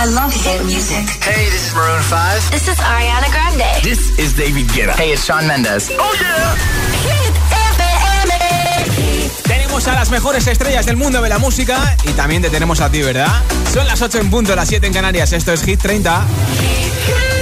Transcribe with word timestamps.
I 0.00 0.04
love 0.04 0.32
hit 0.32 0.62
music. 0.64 1.08
Hey, 1.24 1.50
this 1.50 1.66
is 1.66 1.74
Maroon 1.74 2.00
5. 2.00 2.52
This 2.52 2.68
is 2.68 2.78
Ariana 2.78 3.28
Grande. 3.32 3.82
This 3.82 4.16
is 4.16 4.32
David 4.32 4.68
Guetta. 4.68 4.94
Hey, 4.94 5.10
it's 5.10 5.24
Sean 5.24 5.44
Mendes. 5.48 5.90
Oh 5.98 6.14
yeah. 6.20 6.54
Hit 7.02 7.34
FM. 7.74 9.42
Tenemos 9.42 9.88
a 9.88 9.94
las 9.94 10.10
mejores 10.10 10.46
estrellas 10.46 10.86
del 10.86 10.96
mundo 10.96 11.20
de 11.20 11.28
la 11.28 11.38
música 11.38 11.96
y 12.04 12.12
también 12.12 12.42
te 12.42 12.48
tenemos 12.48 12.80
a 12.80 12.88
ti, 12.90 13.02
¿verdad? 13.02 13.42
Son 13.74 13.88
las 13.88 14.00
8 14.00 14.20
en 14.20 14.30
punto, 14.30 14.54
las 14.54 14.68
7 14.68 14.86
en 14.86 14.92
Canarias. 14.92 15.32
Esto 15.32 15.52
es 15.52 15.64
Hit 15.64 15.80
30. 15.80 16.22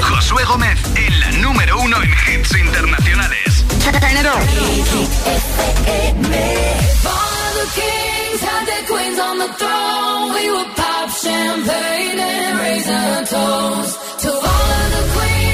Josué 0.01 0.43
Gómez 0.45 0.79
en 0.95 1.21
la 1.21 1.31
número 1.33 1.79
uno 1.79 1.99
en 2.03 2.11
hits 2.11 2.57
internacionales. 2.57 3.67
Turn 3.85 4.17
it 4.17 4.25
on. 4.25 4.41
Kings 7.79 8.41
had 8.41 8.65
their 8.67 8.85
queens 8.91 9.19
on 9.19 9.39
the 9.39 9.51
throne. 9.61 10.35
We 10.37 10.45
would 10.55 10.71
pop 10.77 11.09
champagne 11.11 12.19
and 12.19 12.59
raise 12.59 12.89
a 12.89 13.05
toast 13.35 14.21
to 14.23 14.31
all 14.31 14.69
of 14.81 14.89
the 14.97 15.05
queens 15.15 15.46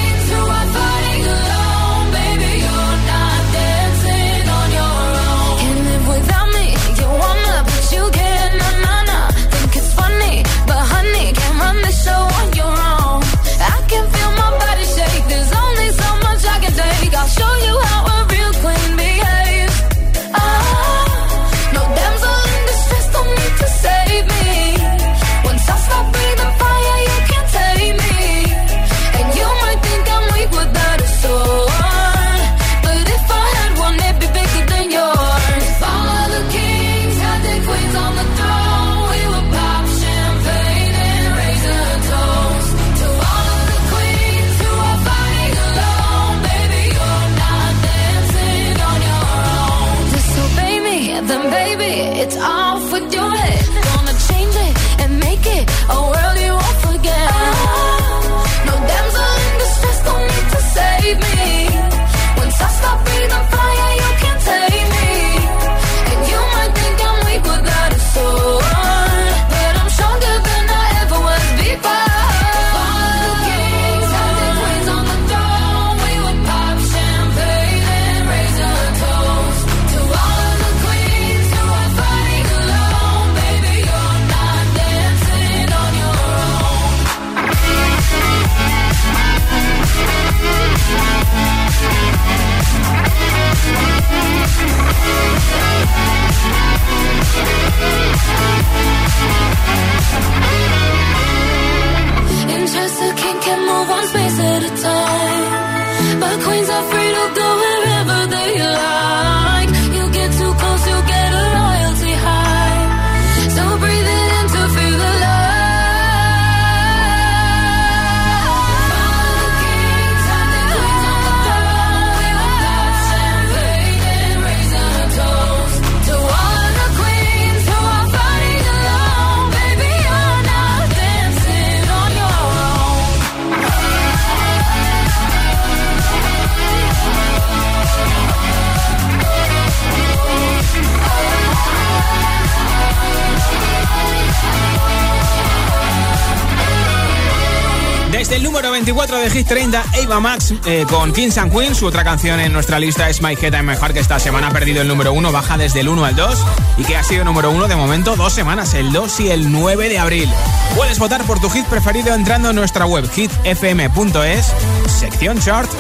30, 149.53 149.85
Ava 150.03 150.19
Max 150.19 150.55
eh, 150.65 150.87
con 150.89 151.13
Kings 151.13 151.37
and 151.37 151.53
Queens. 151.53 151.77
Su 151.77 151.85
otra 151.85 152.03
canción 152.03 152.41
en 152.41 152.55
nuestra 152.55 152.79
lista 152.79 153.11
es 153.11 153.21
My 153.21 153.35
Head 153.35 153.53
I'm 153.53 153.67
My 153.67 153.77
Heart, 153.77 153.93
que 153.93 154.01
esta 154.01 154.19
semana 154.19 154.49
ha 154.49 154.51
perdido 154.51 154.81
el 154.81 154.89
número 154.89 155.13
1, 155.13 155.31
baja 155.31 155.59
desde 155.59 155.81
el 155.81 155.91
1 155.91 156.07
al 156.07 156.17
2 156.17 156.39
y 156.79 156.85
que 156.85 156.97
ha 156.97 157.03
sido 157.03 157.23
número 157.23 157.51
1 157.51 157.69
de 157.69 157.77
momento 157.77 158.17
dos 158.17 158.33
semanas, 158.33 158.73
el 158.73 158.93
2 158.93 159.21
y 159.21 159.31
el 159.31 159.53
9 159.53 159.91
de 159.91 159.99
abril. 159.99 160.31
Puedes 160.75 160.99
votar 160.99 161.23
por 161.25 161.39
tu 161.39 161.51
hit 161.51 161.67
preferido 161.67 162.15
entrando 162.15 162.49
en 162.49 162.57
nuestra 162.57 162.87
web 162.87 163.07
hitfm.es, 163.11 164.53
sección 164.87 165.39
chart. 165.39 165.71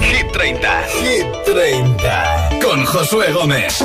Hit 0.00 0.32
30. 0.32 0.82
Hit 0.88 1.26
30. 1.44 2.48
Con 2.60 2.84
Josué 2.84 3.32
Gómez. 3.32 3.84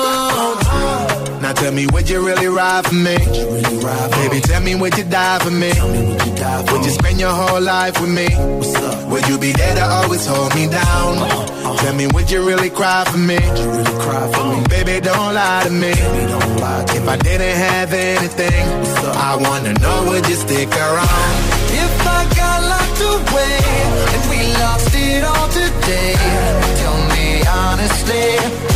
Now 1.51 1.63
tell 1.63 1.73
me, 1.73 1.85
would 1.87 2.09
you 2.09 2.25
really 2.25 2.47
ride 2.47 2.85
for 2.87 2.95
me? 2.95 3.17
Baby, 3.17 4.39
tell 4.39 4.61
me, 4.61 4.73
would 4.75 4.97
you 4.97 5.03
die 5.03 5.39
for 5.39 5.51
me? 5.51 5.67
Would 6.71 6.85
you 6.85 6.91
spend 6.91 7.19
your 7.19 7.33
whole 7.33 7.59
life 7.59 7.99
with 7.99 8.09
me? 8.09 8.27
Would 9.11 9.27
you 9.27 9.37
be 9.37 9.51
there 9.51 9.75
to 9.75 9.83
always 9.83 10.25
hold 10.25 10.55
me 10.55 10.67
down? 10.69 11.17
Uh, 11.17 11.25
uh. 11.65 11.77
Tell 11.79 11.93
me, 11.93 12.07
would 12.07 12.31
you 12.31 12.47
really 12.47 12.69
cry 12.69 13.03
for 13.03 13.17
me? 13.17 13.35
Baby, 14.69 15.01
don't 15.01 15.33
lie 15.33 15.63
to 15.65 15.71
me. 15.71 15.91
If 15.91 17.05
I 17.09 17.17
didn't 17.17 17.57
have 17.67 17.91
anything, 17.91 18.63
I 19.11 19.35
wanna 19.35 19.73
know, 19.73 20.05
would 20.07 20.25
you 20.29 20.35
stick 20.35 20.71
around? 20.71 21.35
If 21.83 22.07
I 22.07 22.21
got 22.31 22.59
locked 22.71 23.01
away 23.11 23.59
and 24.13 24.23
we 24.31 24.39
lost 24.55 24.95
it 24.95 25.23
all 25.25 25.47
today, 25.49 26.15
tell 26.79 26.99
me 27.11 27.43
honestly, 27.45 28.70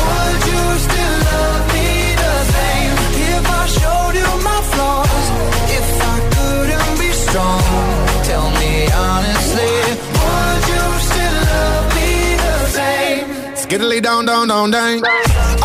Skiddly 13.66 14.00
down, 14.02 14.26
down, 14.26 14.48
down, 14.48 14.70
down. 14.72 15.04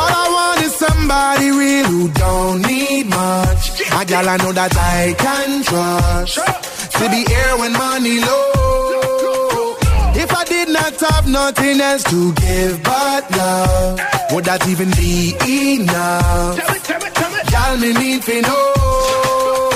All 0.01 0.15
I 0.25 0.27
want 0.37 0.65
is 0.67 0.75
somebody 0.75 1.51
real 1.51 1.87
who 1.87 2.09
don't 2.09 2.63
need 2.67 3.07
much. 3.07 3.83
I 3.93 4.05
girl, 4.05 4.29
I 4.29 4.37
know 4.39 4.53
that 4.53 4.75
I 4.75 5.15
can 5.19 5.63
trust. 5.63 6.35
To 6.99 7.09
be 7.11 7.25
here 7.31 7.57
when 7.59 7.73
money 7.75 8.21
low. 8.21 9.77
If 10.15 10.33
I 10.35 10.45
did 10.45 10.69
not 10.71 10.99
have 11.01 11.29
nothing 11.29 11.81
else 11.81 12.03
to 12.05 12.33
give 12.35 12.83
but 12.83 13.31
love, 13.37 14.01
would 14.33 14.45
that 14.47 14.67
even 14.67 14.91
be 14.93 15.37
enough? 15.77 16.80
Y'all 17.53 17.77
me 17.79 17.93
need 17.93 18.23
to 18.23 18.43
know. 18.43 19.71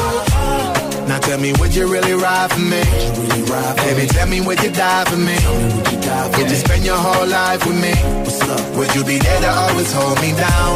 Now 1.09 1.19
tell 1.19 1.39
me, 1.39 1.53
would 1.61 1.75
you 1.75 1.87
really 1.91 2.15
ride 2.15 2.51
for 2.53 2.61
me? 2.61 2.83
Really 2.83 3.43
ride 3.51 3.77
for 3.79 3.85
Baby, 3.85 4.03
me? 4.03 4.07
tell 4.09 4.29
me, 4.29 4.41
would 4.41 4.63
you 4.63 4.71
die 4.71 5.05
for 5.05 5.17
me? 5.17 5.35
Would 5.35 5.93
you, 5.93 6.01
die 6.01 6.31
for 6.31 6.39
would 6.39 6.51
you 6.51 6.57
spend 6.57 6.85
your 6.85 6.97
whole 6.97 7.27
life 7.27 7.67
with 7.67 7.81
me? 7.81 7.95
What's 8.25 8.41
up? 8.43 8.77
Would 8.77 8.95
you 8.95 9.05
be 9.05 9.19
there 9.19 9.41
to 9.41 9.51
always 9.51 9.93
hold 9.93 10.21
me 10.21 10.33
down? 10.33 10.75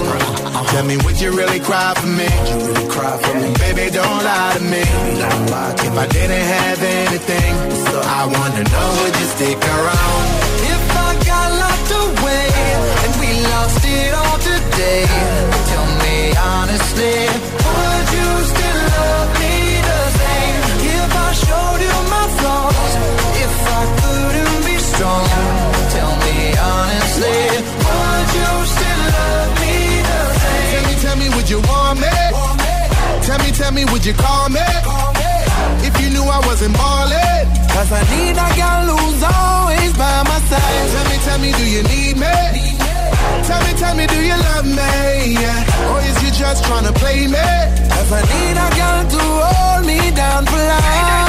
Tell 0.68 0.84
me, 0.84 0.96
would 0.98 1.18
you 1.20 1.30
really 1.36 1.60
cry 1.60 1.94
for 1.96 2.06
me? 2.06 2.28
Would 2.28 2.48
you 2.50 2.58
really 2.68 2.88
cry 2.90 3.16
for 3.16 3.34
me? 3.40 3.48
Baby, 3.58 3.90
don't 3.90 4.22
lie 4.24 4.54
to 4.58 4.62
me. 4.64 4.82
If. 4.82 5.96
I 5.98 6.06
didn't 6.06 6.46
have 6.56 6.82
anything, 6.82 7.54
I 8.04 8.26
wanna 8.26 8.64
know, 8.64 8.88
would 9.02 9.16
you 9.18 9.26
stick 9.34 9.58
around? 9.58 10.47
Tell 33.68 33.76
me, 33.76 33.84
would 33.92 34.00
you 34.06 34.14
call 34.14 34.48
me? 34.48 34.64
If 35.84 36.00
you 36.00 36.08
knew 36.08 36.24
I 36.24 36.40
wasn't 36.46 36.72
ballin'. 36.72 37.44
Cause 37.68 37.92
I 37.92 38.00
need 38.16 38.32
a 38.32 38.48
girl 38.56 38.96
who's 38.96 39.22
always 39.22 39.92
by 39.92 40.24
my 40.24 40.40
side. 40.48 40.88
Tell 40.88 41.04
me, 41.04 41.16
tell 41.20 41.38
me, 41.38 41.52
do 41.52 41.64
you 41.68 41.82
need 41.82 42.16
me? 42.16 42.32
Tell 43.44 43.60
me, 43.66 43.72
tell 43.76 43.94
me, 43.94 44.06
do 44.06 44.24
you 44.24 44.38
love 44.48 44.64
me? 44.64 45.36
Yeah. 45.36 45.92
Or 45.92 46.00
is 46.00 46.16
you 46.24 46.30
just 46.32 46.64
trying 46.64 46.86
to 46.86 46.94
play 46.94 47.26
me? 47.26 47.48
Cause 47.92 48.10
I 48.10 48.24
need 48.32 48.56
a 48.56 48.68
girl 48.72 49.04
to 49.04 49.20
hold 49.44 49.84
me 49.84 50.00
down 50.16 50.46
for 50.46 50.56
life. 50.56 51.28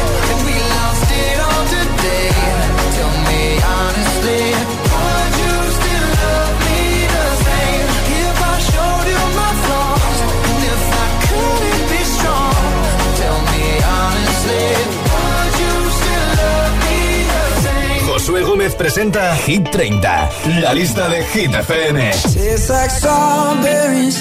Presenta 18.69 19.33
Hit 19.33 19.71
30, 19.71 20.29
la 20.61 20.71
lista 20.73 21.07
de 21.09 21.23
Hit 21.33 21.51
FM. 21.51 21.97
Tastes 22.21 22.69
like 22.69 22.91
strawberries 22.91 24.19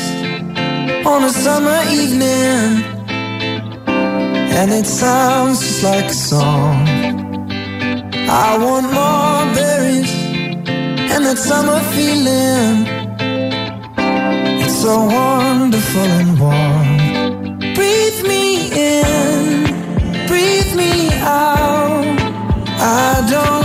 on 1.04 1.24
a 1.24 1.28
summer 1.28 1.78
evening. 1.90 2.82
And 3.86 4.72
it 4.72 4.86
sounds 4.86 5.60
just 5.60 5.82
like 5.82 6.06
a 6.06 6.14
song. 6.14 6.88
I 8.30 8.56
want 8.56 8.86
more 8.90 9.44
berries 9.54 10.10
and 11.12 11.26
that 11.26 11.36
summer 11.36 11.80
feeling. 11.92 12.86
It's 14.64 14.80
so 14.80 15.04
wonderful 15.04 16.10
and 16.18 16.40
warm. 16.40 16.96
Breathe 17.74 18.22
me 18.26 18.70
in, 18.72 19.64
breathe 20.26 20.74
me 20.74 21.10
out. 21.20 22.06
I 22.82 23.26
don't 23.28 23.59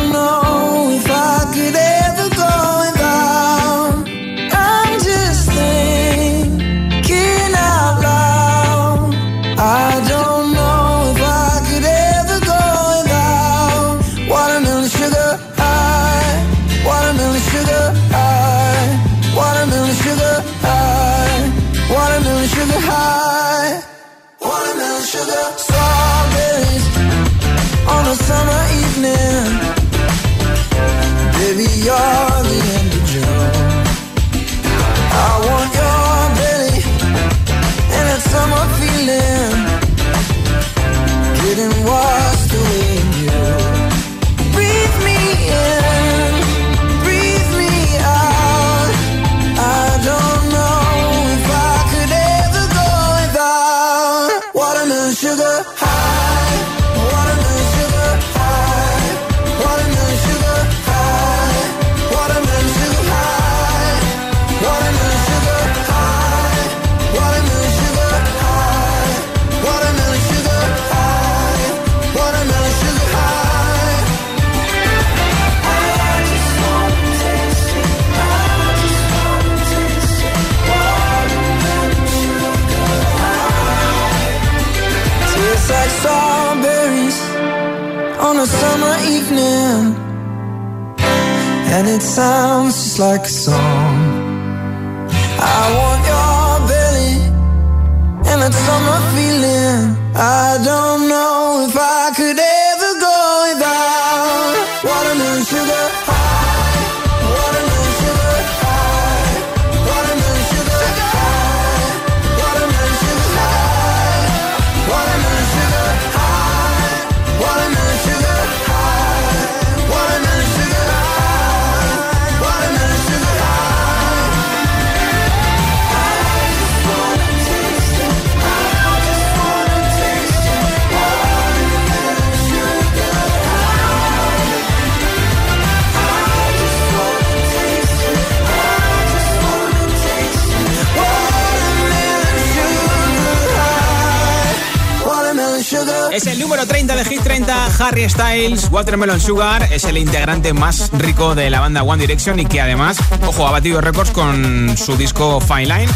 Harry 147.86 148.10
Styles, 148.10 148.70
Watermelon 148.72 149.22
Sugar, 149.22 149.72
es 149.72 149.84
el 149.84 150.00
integrante 150.00 150.54
más 150.54 150.90
rico 150.92 151.36
de 151.36 151.52
la 151.52 151.60
banda 151.60 151.84
One 151.84 152.02
Direction 152.02 152.40
y 152.40 152.46
que 152.48 152.60
además, 152.60 152.98
ojo, 153.28 153.48
ha 153.48 153.52
batido 153.52 153.80
récords 153.80 154.10
con 154.10 154.76
su 154.76 154.98
disco 154.98 155.40
Fine 155.40 155.68
Line. 155.68 155.88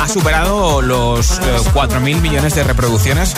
Ha 0.00 0.08
superado 0.08 0.80
los 0.80 1.40
4.000 1.40 2.08
eh, 2.08 2.14
millones 2.20 2.54
de 2.54 2.64
reproducciones 2.64 3.34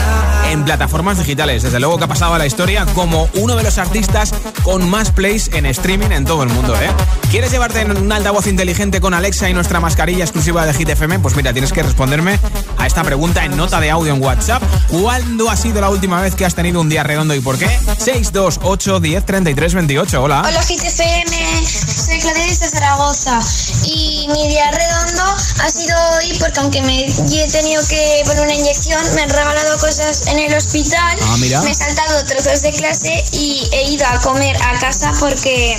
en 0.50 0.64
plataformas 0.64 1.18
digitales. 1.18 1.62
Desde 1.62 1.80
luego 1.80 1.98
que 1.98 2.04
ha 2.04 2.08
pasado 2.08 2.34
a 2.34 2.38
la 2.38 2.46
historia 2.46 2.86
como 2.94 3.28
uno 3.34 3.56
de 3.56 3.62
los 3.62 3.78
artistas 3.78 4.32
con 4.62 4.88
más 4.88 5.10
plays 5.10 5.50
en 5.52 5.66
streaming 5.66 6.10
en 6.12 6.24
todo 6.24 6.42
el 6.42 6.50
mundo. 6.50 6.74
¿eh? 6.76 6.90
¿Quieres 7.30 7.50
llevarte 7.50 7.84
un 7.84 8.12
altavoz 8.12 8.46
inteligente 8.46 9.00
con 9.00 9.14
Alexa 9.14 9.50
y 9.50 9.54
nuestra 9.54 9.80
mascarilla 9.80 10.24
exclusiva 10.24 10.64
de 10.64 10.74
Hit 10.74 10.90
FM? 10.90 11.18
Pues 11.18 11.34
mira, 11.34 11.52
tienes 11.52 11.72
que 11.72 11.82
responderme 11.82 12.38
a 12.78 12.86
esta 12.86 13.02
pregunta 13.02 13.44
en 13.44 13.56
nota 13.56 13.80
de 13.80 13.90
audio 13.90 14.14
en 14.14 14.22
WhatsApp. 14.22 14.62
¿Cuándo 14.88 15.50
ha 15.50 15.56
sido 15.56 15.80
la 15.80 15.90
última 15.90 16.20
vez 16.20 16.34
que 16.34 16.44
has 16.44 16.54
tenido 16.54 16.80
un 16.80 16.88
día 16.88 17.02
redondo 17.02 17.34
y 17.34 17.40
por 17.40 17.58
qué? 17.58 17.66
628 17.98 19.00
10 19.00 19.26
33 19.26 19.74
28. 19.74 20.22
Hola. 20.22 20.44
Hola, 20.46 20.62
Hit 20.62 20.82
FM. 20.82 21.66
Soy 21.66 22.20
Claudia 22.20 22.46
de 22.46 22.54
Zaragoza. 22.54 23.40
Y 23.84 24.28
mi 24.32 24.48
día 24.48 24.70
redondo 24.70 25.22
ha 25.60 25.68
sido 25.68 25.96
hoy 26.16 26.36
porque 26.38 26.60
aunque 26.60 26.82
me 26.82 27.06
he 27.06 27.48
tenido 27.50 27.82
que 27.88 28.22
poner 28.26 28.42
una 28.42 28.54
inyección, 28.54 29.00
me 29.14 29.22
han 29.22 29.30
regalado 29.30 29.78
cosas 29.78 30.26
en 30.26 30.38
el 30.38 30.54
hospital. 30.54 31.18
Ah, 31.22 31.36
mira. 31.38 31.60
Me 31.62 31.70
he 31.70 31.74
saltado 31.74 32.24
trozos 32.24 32.62
de 32.62 32.72
clase 32.72 33.24
y 33.32 33.68
he 33.72 33.90
ido 33.90 34.06
a 34.06 34.18
comer 34.20 34.56
a 34.62 34.78
casa 34.78 35.12
porque 35.18 35.76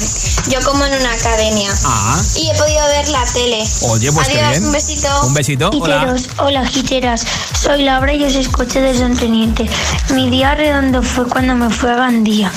yo 0.50 0.60
como 0.62 0.86
en 0.86 0.94
una 1.00 1.14
academia. 1.14 1.72
Ah. 1.86 2.22
Y 2.36 2.50
he 2.50 2.56
podido 2.56 2.86
ver 2.88 3.08
la 3.10 3.26
tele. 3.26 3.64
Oye, 3.90 4.12
pues 4.12 4.28
qué 4.28 4.40
Adiós, 4.40 4.52
bien. 4.52 4.66
un 4.66 4.72
besito. 4.72 5.26
Un 5.28 5.34
besito. 5.34 5.70
Hola. 5.70 6.00
Giteros, 6.00 6.30
hola 6.38 6.66
giteras, 6.66 7.26
soy 7.62 7.84
Laura 7.84 8.14
y 8.14 8.24
os 8.24 8.36
escucho 8.36 8.80
desde 8.82 9.06
un 9.06 9.18
teniente. 9.18 9.70
Mi 10.14 10.30
día 10.30 10.56
redondo 10.56 11.02
fue 11.02 11.28
cuando 11.28 11.56
me 11.56 11.70
fui 11.70 11.90
a 11.90 11.96
Gandía. 11.96 12.52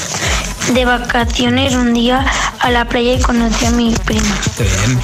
De 0.73 0.85
vacaciones 0.85 1.75
un 1.75 1.95
día 1.95 2.27
a 2.59 2.71
la 2.71 2.85
playa 2.87 3.13
y 3.13 3.21
conocí 3.21 3.67
a 3.67 3.71
mi 3.71 3.93
prima. 3.95 4.37
Qué 4.57 4.65
bien. 4.65 5.01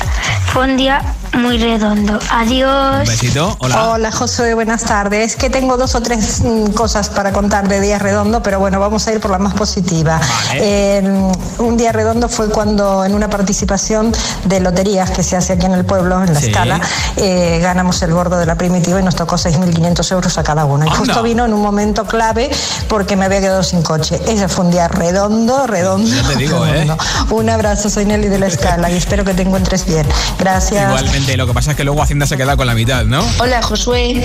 Fue 0.52 0.66
día 0.76 1.00
muy 1.34 1.58
redondo. 1.58 2.18
Adiós. 2.30 3.00
Un 3.00 3.06
besito. 3.06 3.56
Hola. 3.60 3.88
Hola 3.90 4.12
José, 4.12 4.54
buenas 4.54 4.84
tardes. 4.84 5.36
Que 5.36 5.48
tengo 5.50 5.76
dos 5.76 5.94
o 5.94 6.00
tres 6.02 6.40
mm, 6.42 6.72
cosas 6.72 7.08
para 7.08 7.32
contar 7.32 7.68
de 7.68 7.80
Día 7.80 7.98
Redondo, 7.98 8.42
pero 8.42 8.58
bueno, 8.60 8.78
vamos 8.80 9.06
a 9.06 9.12
ir 9.12 9.20
por 9.20 9.30
la 9.30 9.38
más 9.38 9.54
positiva. 9.54 10.20
Vale. 10.48 10.60
Eh, 10.62 11.32
un 11.58 11.76
Día 11.76 11.92
Redondo 11.92 12.28
fue 12.28 12.48
cuando 12.50 13.04
en 13.04 13.14
una 13.14 13.28
participación 13.30 14.12
de 14.44 14.60
loterías 14.60 15.10
que 15.10 15.22
se 15.22 15.36
hace 15.36 15.54
aquí 15.54 15.66
en 15.66 15.72
el 15.72 15.84
pueblo, 15.84 16.22
en 16.22 16.34
la 16.34 16.40
Sí. 16.40 16.46
escala, 16.48 16.80
eh, 17.16 17.60
ganamos 17.62 18.02
el 18.02 18.12
gordo 18.12 18.36
de 18.36 18.46
la 18.46 18.56
primitiva 18.56 19.00
y 19.00 19.02
nos 19.02 19.16
tocó 19.16 19.36
6.500 19.38 20.10
euros 20.12 20.36
a 20.38 20.42
cada 20.42 20.64
uno. 20.64 20.84
Y 20.84 20.88
Anda. 20.88 20.98
justo 20.98 21.22
vino 21.22 21.44
en 21.46 21.54
un 21.54 21.62
momento 21.62 22.04
clave 22.04 22.50
porque 22.88 23.16
me 23.16 23.24
había 23.24 23.40
quedado 23.40 23.62
sin 23.62 23.82
coche. 23.82 24.20
Ese 24.26 24.48
fue 24.48 24.64
un 24.66 24.70
día 24.70 24.88
redondo, 24.88 25.66
redondo. 25.66 26.08
Ya 26.08 26.28
te 26.28 26.36
digo, 26.36 26.64
¿eh? 26.66 26.72
redondo. 26.72 26.96
Un 27.30 27.48
abrazo, 27.48 27.88
soy 27.88 28.04
Nelly 28.04 28.28
de 28.28 28.38
la 28.38 28.46
escala 28.48 28.90
y 28.90 28.96
espero 28.96 29.24
que 29.24 29.34
te 29.34 29.42
encuentres 29.42 29.84
bien. 29.86 30.06
Gracias. 30.38 30.88
Igualmente, 30.88 31.21
lo 31.36 31.46
que 31.46 31.54
pasa 31.54 31.70
es 31.70 31.76
que 31.76 31.84
luego 31.84 32.02
Hacienda 32.02 32.26
se 32.26 32.36
queda 32.36 32.56
con 32.56 32.66
la 32.66 32.74
mitad, 32.74 33.04
¿no? 33.04 33.24
Hola 33.38 33.62
Josué, 33.62 34.22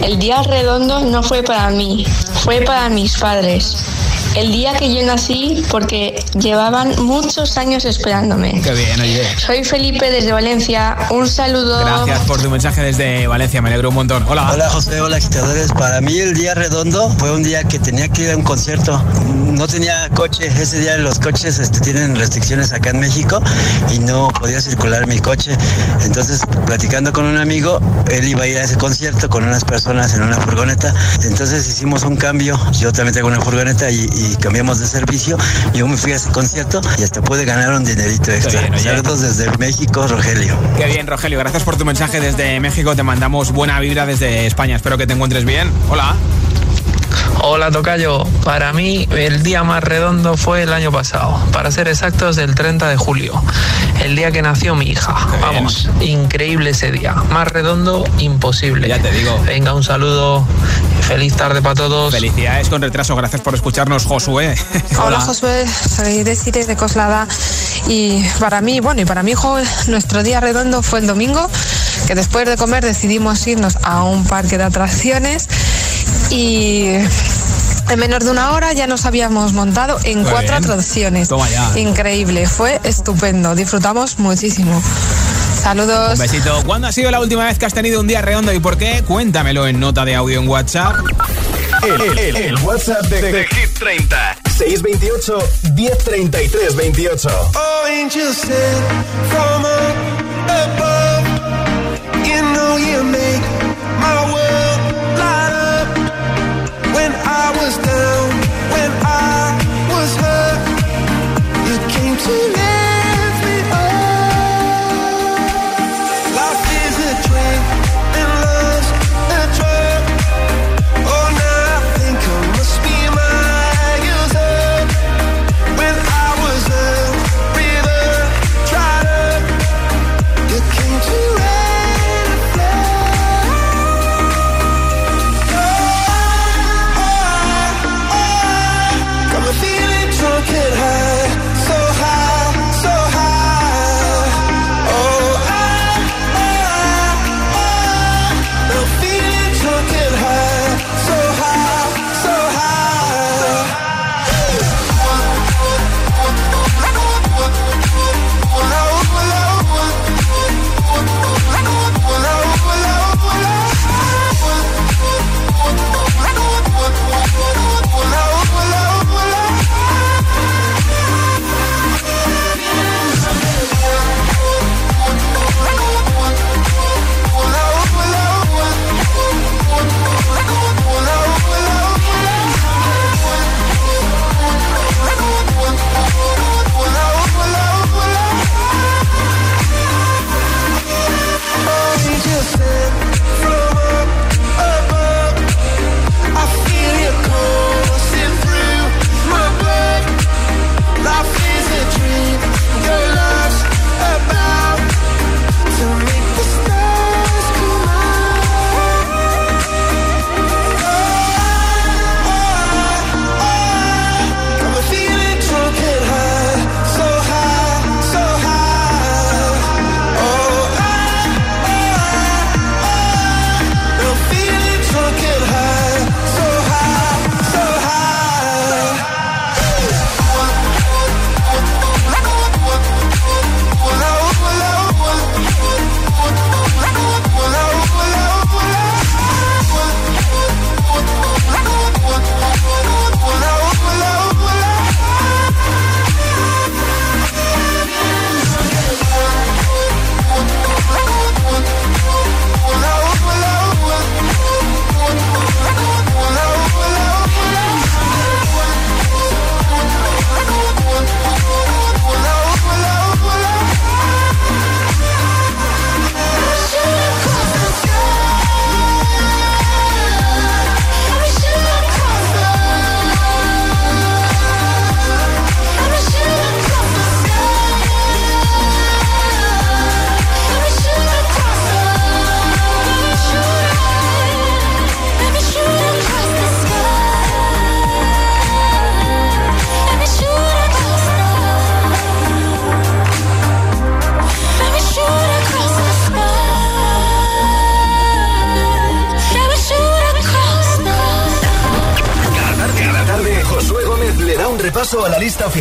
el 0.00 0.18
día 0.18 0.42
redondo 0.42 1.00
no 1.00 1.22
fue 1.22 1.42
para 1.42 1.70
mí, 1.70 2.06
fue 2.44 2.62
para 2.62 2.88
mis 2.88 3.18
padres. 3.18 3.76
El 4.36 4.52
día 4.52 4.74
que 4.74 4.94
yo 4.94 5.02
nací 5.02 5.64
porque 5.70 6.22
llevaban 6.38 6.94
muchos 7.02 7.56
años 7.56 7.86
esperándome. 7.86 8.60
Qué 8.60 8.72
bien, 8.72 9.00
oye. 9.00 9.22
Soy 9.38 9.64
Felipe 9.64 10.10
desde 10.10 10.30
Valencia, 10.30 10.94
un 11.10 11.26
saludo. 11.26 11.80
Gracias 11.80 12.20
por 12.26 12.42
tu 12.42 12.50
mensaje 12.50 12.82
desde 12.82 13.26
Valencia, 13.28 13.62
me 13.62 13.70
alegro 13.70 13.88
un 13.88 13.94
montón. 13.94 14.26
Hola. 14.28 14.52
Hola 14.52 14.68
José, 14.68 15.00
hola 15.00 15.16
agitadores. 15.16 15.72
Para 15.72 16.02
mí 16.02 16.18
el 16.18 16.34
día 16.34 16.54
redondo 16.54 17.08
fue 17.16 17.32
un 17.32 17.42
día 17.42 17.64
que 17.64 17.78
tenía 17.78 18.08
que 18.10 18.24
ir 18.24 18.30
a 18.32 18.36
un 18.36 18.42
concierto. 18.42 19.02
No 19.24 19.66
tenía 19.66 20.06
coche. 20.10 20.48
Ese 20.48 20.80
día 20.80 20.98
los 20.98 21.18
coches 21.18 21.58
este, 21.58 21.80
tienen 21.80 22.14
restricciones 22.14 22.74
acá 22.74 22.90
en 22.90 23.00
México 23.00 23.40
y 23.90 24.00
no 24.00 24.28
podía 24.38 24.60
circular 24.60 25.06
mi 25.06 25.18
coche. 25.18 25.56
Entonces, 26.04 26.42
platicando 26.66 27.10
con 27.10 27.24
un 27.24 27.38
amigo, 27.38 27.80
él 28.10 28.28
iba 28.28 28.42
a 28.42 28.46
ir 28.46 28.58
a 28.58 28.64
ese 28.64 28.76
concierto 28.76 29.30
con 29.30 29.44
unas 29.44 29.64
personas 29.64 30.12
en 30.12 30.24
una 30.24 30.36
furgoneta. 30.36 30.94
Entonces 31.22 31.66
hicimos 31.66 32.02
un 32.02 32.16
cambio. 32.16 32.60
Yo 32.72 32.92
también 32.92 33.14
tengo 33.14 33.28
una 33.28 33.40
furgoneta 33.40 33.90
y, 33.90 34.06
y 34.14 34.25
cambiamos 34.34 34.80
de 34.80 34.86
servicio. 34.86 35.36
Yo 35.74 35.86
me 35.86 35.96
fui 35.96 36.12
a 36.12 36.16
ese 36.16 36.30
concierto 36.30 36.80
y 36.98 37.02
hasta 37.02 37.22
pude 37.22 37.44
ganar 37.44 37.72
un 37.74 37.84
dinerito 37.84 38.32
extra. 38.32 38.60
bien. 38.62 38.78
Saludos 38.78 39.20
desde 39.20 39.56
México, 39.58 40.06
Rogelio. 40.06 40.56
Qué 40.76 40.86
bien, 40.86 41.06
Rogelio. 41.06 41.38
Gracias 41.38 41.62
por 41.62 41.76
tu 41.76 41.84
mensaje 41.84 42.20
desde 42.20 42.58
México. 42.60 42.96
Te 42.96 43.02
mandamos 43.02 43.52
buena 43.52 43.78
vibra 43.80 44.06
desde 44.06 44.46
España. 44.46 44.76
Espero 44.76 44.98
que 44.98 45.06
te 45.06 45.12
encuentres 45.12 45.44
bien. 45.44 45.70
Hola. 45.88 46.16
Hola 47.40 47.70
Tocayo, 47.70 48.24
para 48.44 48.72
mí 48.72 49.06
el 49.10 49.42
día 49.42 49.62
más 49.62 49.84
redondo 49.84 50.36
fue 50.36 50.62
el 50.62 50.72
año 50.72 50.90
pasado, 50.90 51.38
para 51.52 51.70
ser 51.70 51.88
exactos 51.88 52.38
el 52.38 52.54
30 52.54 52.88
de 52.88 52.96
julio, 52.96 53.42
el 54.02 54.16
día 54.16 54.32
que 54.32 54.42
nació 54.42 54.74
mi 54.74 54.86
hija. 54.86 55.14
Qué 55.30 55.36
bien. 55.36 55.40
Vamos, 55.42 55.88
increíble 56.00 56.70
ese 56.70 56.90
día, 56.90 57.14
más 57.30 57.48
redondo 57.48 58.04
imposible. 58.18 58.88
Ya 58.88 58.98
te 58.98 59.10
digo. 59.12 59.38
Venga, 59.46 59.74
un 59.74 59.84
saludo, 59.84 60.44
feliz 61.02 61.34
tarde 61.34 61.62
para 61.62 61.74
todos. 61.74 62.12
Felicidades 62.12 62.68
con 62.68 62.82
retraso. 62.82 63.14
Gracias 63.14 63.42
por 63.42 63.54
escucharnos, 63.54 64.06
Josué. 64.06 64.56
Hola 65.04 65.20
Josué, 65.20 65.66
soy 65.68 66.22
Desiree 66.22 66.64
de 66.64 66.76
Coslada 66.76 67.26
y 67.88 68.24
para 68.40 68.60
mí, 68.60 68.80
bueno, 68.80 69.02
y 69.02 69.04
para 69.04 69.22
mi 69.22 69.32
hijo 69.32 69.58
nuestro 69.88 70.22
día 70.22 70.40
redondo 70.40 70.82
fue 70.82 71.00
el 71.00 71.06
domingo, 71.06 71.48
que 72.06 72.14
después 72.14 72.46
de 72.48 72.56
comer 72.56 72.84
decidimos 72.84 73.46
irnos 73.46 73.78
a 73.82 74.02
un 74.02 74.24
parque 74.24 74.58
de 74.58 74.64
atracciones 74.64 75.48
y 76.30 76.86
en 77.88 77.98
menos 77.98 78.24
de 78.24 78.30
una 78.30 78.52
hora 78.52 78.72
ya 78.72 78.86
nos 78.86 79.04
habíamos 79.06 79.52
montado 79.52 79.98
en 80.04 80.22
Muy 80.22 80.30
cuatro 80.30 80.58
bien. 80.58 80.64
atracciones. 80.64 81.28
Toma 81.28 81.48
ya. 81.48 81.78
Increíble, 81.78 82.46
fue 82.46 82.80
estupendo, 82.84 83.54
disfrutamos 83.54 84.18
muchísimo. 84.18 84.82
Saludos. 85.62 86.12
Un 86.14 86.18
besito. 86.18 86.62
¿Cuándo 86.64 86.88
ha 86.88 86.92
sido 86.92 87.10
la 87.10 87.20
última 87.20 87.44
vez 87.44 87.58
que 87.58 87.66
has 87.66 87.74
tenido 87.74 88.00
un 88.00 88.06
día 88.06 88.22
redondo 88.22 88.52
y 88.52 88.60
por 88.60 88.76
qué? 88.78 89.02
Cuéntamelo 89.06 89.66
en 89.66 89.80
nota 89.80 90.04
de 90.04 90.14
audio 90.14 90.40
en 90.40 90.48
WhatsApp. 90.48 90.96
El, 91.82 92.00
el- 92.00 92.18
el- 92.18 92.36
el 92.36 92.54
WhatsApp 92.62 93.02
de, 93.06 93.20
de 93.32 93.44
Hit 93.46 93.78
30. 93.78 94.36
628 94.56 95.38
1033 95.74 96.76
28. 96.76 97.28
Oh, 97.54 97.86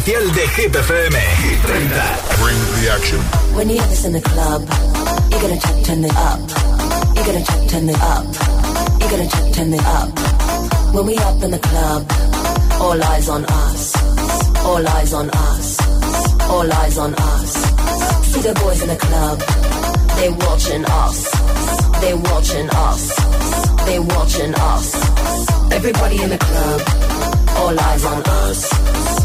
oficial 0.06 0.34
de 0.34 0.48
Hit 0.56 0.76
FM. 0.76 1.14
Hit 1.14 1.60
30. 1.60 1.90
Bring 2.42 2.60
the 2.76 2.92
action. 2.92 3.20
When 3.56 3.70
you 3.70 3.78
have 3.78 3.90
this 3.90 4.06
in 4.06 4.14
the 4.14 4.22
club, 4.22 4.62
you're 5.32 5.42
gonna 5.42 5.60
check, 5.60 5.84
turn 5.84 6.04
it 6.04 6.16
up. 6.16 6.40
You're 7.16 7.26
gonna 7.26 7.44
check, 7.44 7.68
turn 7.70 7.90
it 7.90 8.02
up. 8.02 8.26
You're 9.00 9.10
gonna 9.10 9.30
check, 9.30 9.54
turn 9.54 9.74
it 9.74 9.86
up. 9.86 10.10
When 10.94 11.06
we 11.06 11.18
up 11.18 11.42
in 11.44 11.52
the 11.52 11.60
club, 11.60 12.02
all 12.82 13.04
eyes 13.04 13.30
on 13.30 13.46
us. 13.46 13.96
All 14.66 14.88
eyes 14.88 15.14
on 15.14 15.30
us. 15.30 15.68
All 16.50 16.72
eyes 16.72 16.98
on 16.98 17.14
us. 17.16 17.52
See 18.32 18.42
the 18.42 18.54
boys 18.62 18.82
in 18.82 18.90
the 18.90 18.98
club, 19.08 19.40
they 20.18 20.30
watching 20.30 20.86
us. 20.86 21.18
They 22.02 22.14
watching 22.14 22.70
us. 22.70 23.02
They 23.86 24.00
watching 24.00 24.54
us. 24.54 24.88
Everybody 25.72 26.22
in 26.22 26.30
the 26.30 26.38
club, 26.38 26.82
all 27.58 27.80
eyes 27.80 28.06
on 28.06 28.22
us. 28.24 29.25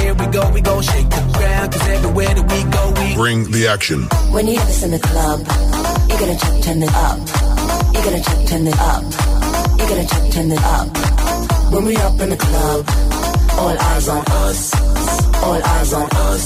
Here 0.21 0.29
we 0.29 0.33
go, 0.37 0.51
we 0.51 0.61
gon' 0.61 0.83
shake 0.83 1.09
the 1.09 1.21
ground. 1.33 1.71
Cause 1.73 1.87
everywhere 1.87 2.33
that 2.37 2.45
we 2.53 2.59
go, 2.69 2.83
we 3.01 3.15
Bring 3.15 3.51
the 3.51 3.65
action. 3.65 4.03
When 4.29 4.45
you 4.45 4.55
have 4.59 4.67
this 4.67 4.83
in 4.83 4.91
the 4.91 4.99
club, 4.99 5.39
you're 6.07 6.19
gonna 6.21 6.37
check, 6.37 6.61
turn 6.61 6.83
it 6.83 6.93
up. 6.93 7.17
You're 7.91 8.05
gonna 8.05 8.21
check, 8.21 8.39
turn 8.45 8.67
it 8.67 8.79
up. 8.79 9.01
You're 9.81 9.89
gonna 9.89 10.05
check, 10.05 10.25
turn 10.31 10.51
it 10.51 10.61
up. 10.61 10.87
When 11.73 11.85
we 11.85 11.97
up 11.97 12.19
in 12.21 12.29
the 12.29 12.37
club, 12.37 12.85
all 13.57 13.75
eyes 13.89 14.07
on 14.09 14.23
us. 14.45 14.59
All 15.41 15.61
eyes 15.73 15.93
on 15.93 16.07
us. 16.29 16.45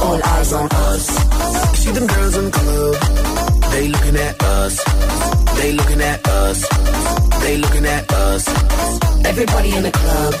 All 0.00 0.20
eyes 0.24 0.52
on 0.54 0.68
us. 0.88 1.04
See 1.76 1.92
them 1.92 2.06
girls 2.06 2.36
in 2.38 2.44
the 2.46 2.50
club, 2.50 2.94
they 3.72 3.88
looking 3.88 4.16
at 4.16 4.42
us. 4.42 4.74
They 5.58 5.72
looking 5.72 6.00
at 6.00 6.26
us. 6.26 6.58
They 7.42 7.58
looking 7.58 7.84
at 7.84 8.10
us. 8.10 8.42
Everybody 9.26 9.76
in 9.76 9.82
the 9.82 9.92
club, 9.92 10.32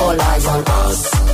all 0.00 0.18
eyes 0.18 0.46
on 0.46 0.64
us. 0.64 1.33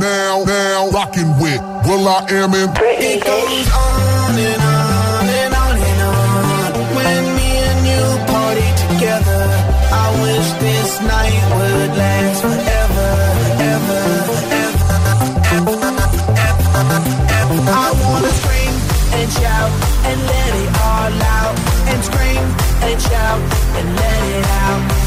now, 0.00 0.42
now 0.44 0.88
rocking 0.90 1.30
with 1.38 1.60
Will 1.84 2.08
I 2.08 2.24
Am 2.30 2.54
in 2.54 2.70
It 2.80 3.22
goes 3.22 3.68
on 3.70 4.34
and 4.34 4.62
on 4.62 5.28
and 5.28 5.54
on 5.54 5.76
and 5.76 6.00
on. 6.08 6.72
When 6.96 7.22
me 7.36 7.50
and 7.68 7.80
you 7.84 8.04
party 8.32 8.68
together, 8.88 9.42
I 9.92 10.06
wish 10.24 10.48
this 10.64 11.00
night 11.04 11.40
would 11.54 11.92
last 12.00 12.40
forever, 12.40 13.10
ever, 13.72 14.02
ever, 14.64 14.98
ever. 16.48 16.70
I 17.68 17.92
wanna 18.02 18.32
scream 18.40 18.74
and 19.20 19.28
shout 19.30 19.70
and 20.08 20.18
let 20.32 20.50
it 20.64 20.70
all 20.88 21.12
out. 21.38 21.56
And 21.92 22.00
scream 22.02 22.44
and 22.88 23.00
shout 23.00 23.40
and 23.76 23.96
let 23.96 24.22
it 24.38 24.46
out. 24.46 24.99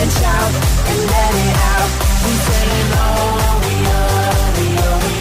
And 0.00 0.10
shout 0.12 0.52
and 0.90 1.00
let 1.12 1.32
it 1.44 1.56
out. 1.72 1.90
We 2.24 2.32
saying 2.46 2.90
oh, 2.94 3.60
we 3.64 3.74
we 4.56 4.66
we. 5.02 5.14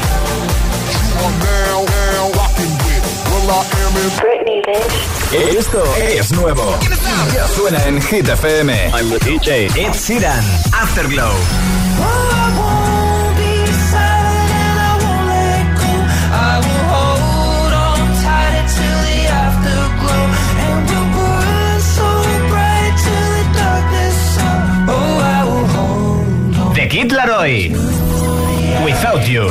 You 1.10 1.20
are 1.26 1.36
now, 1.46 1.78
now 1.86 2.26
rocking 2.40 2.74
with 2.86 3.06
Will 3.30 3.50
I 3.50 3.62
Am 3.82 3.94
in 4.02 4.10
Britney, 4.20 4.60
bitch. 4.68 5.14
Esto 5.58 5.84
es 5.98 6.32
nuevo. 6.32 6.78
Ya 7.34 7.48
suena 7.48 7.84
en 7.88 8.02
Hit 8.02 8.28
FM. 8.30 8.70
I'm 8.94 9.10
the 9.10 9.20
DJ. 9.20 9.68
Ed 9.76 9.94
Sheeran. 9.94 10.44
Afterglow. 10.74 11.34
Without 27.04 27.44
you, 27.50 27.70
without 28.86 29.28
you. 29.28 29.44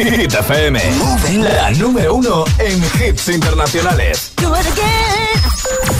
Hit 0.00 0.32
FM. 0.32 0.78
La 1.42 1.70
número 1.72 2.14
uno 2.14 2.44
en 2.58 2.82
hits 2.98 3.28
internacionales. 3.28 4.32
Do 4.36 4.54
it 4.54 4.66
again. 4.66 5.99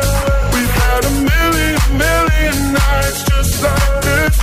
Had 1.01 1.09
a 1.09 1.21
million, 1.33 1.97
million 1.97 2.73
nights 2.73 3.23
just 3.23 3.63
like 3.63 4.01
this. 4.03 4.37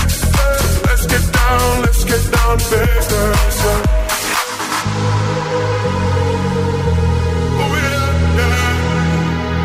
Let's 0.86 1.06
get 1.06 1.32
down, 1.32 1.82
let's 1.82 2.02
get 2.02 2.32
down 2.32 2.58
to 2.58 2.64
business. 2.64 3.58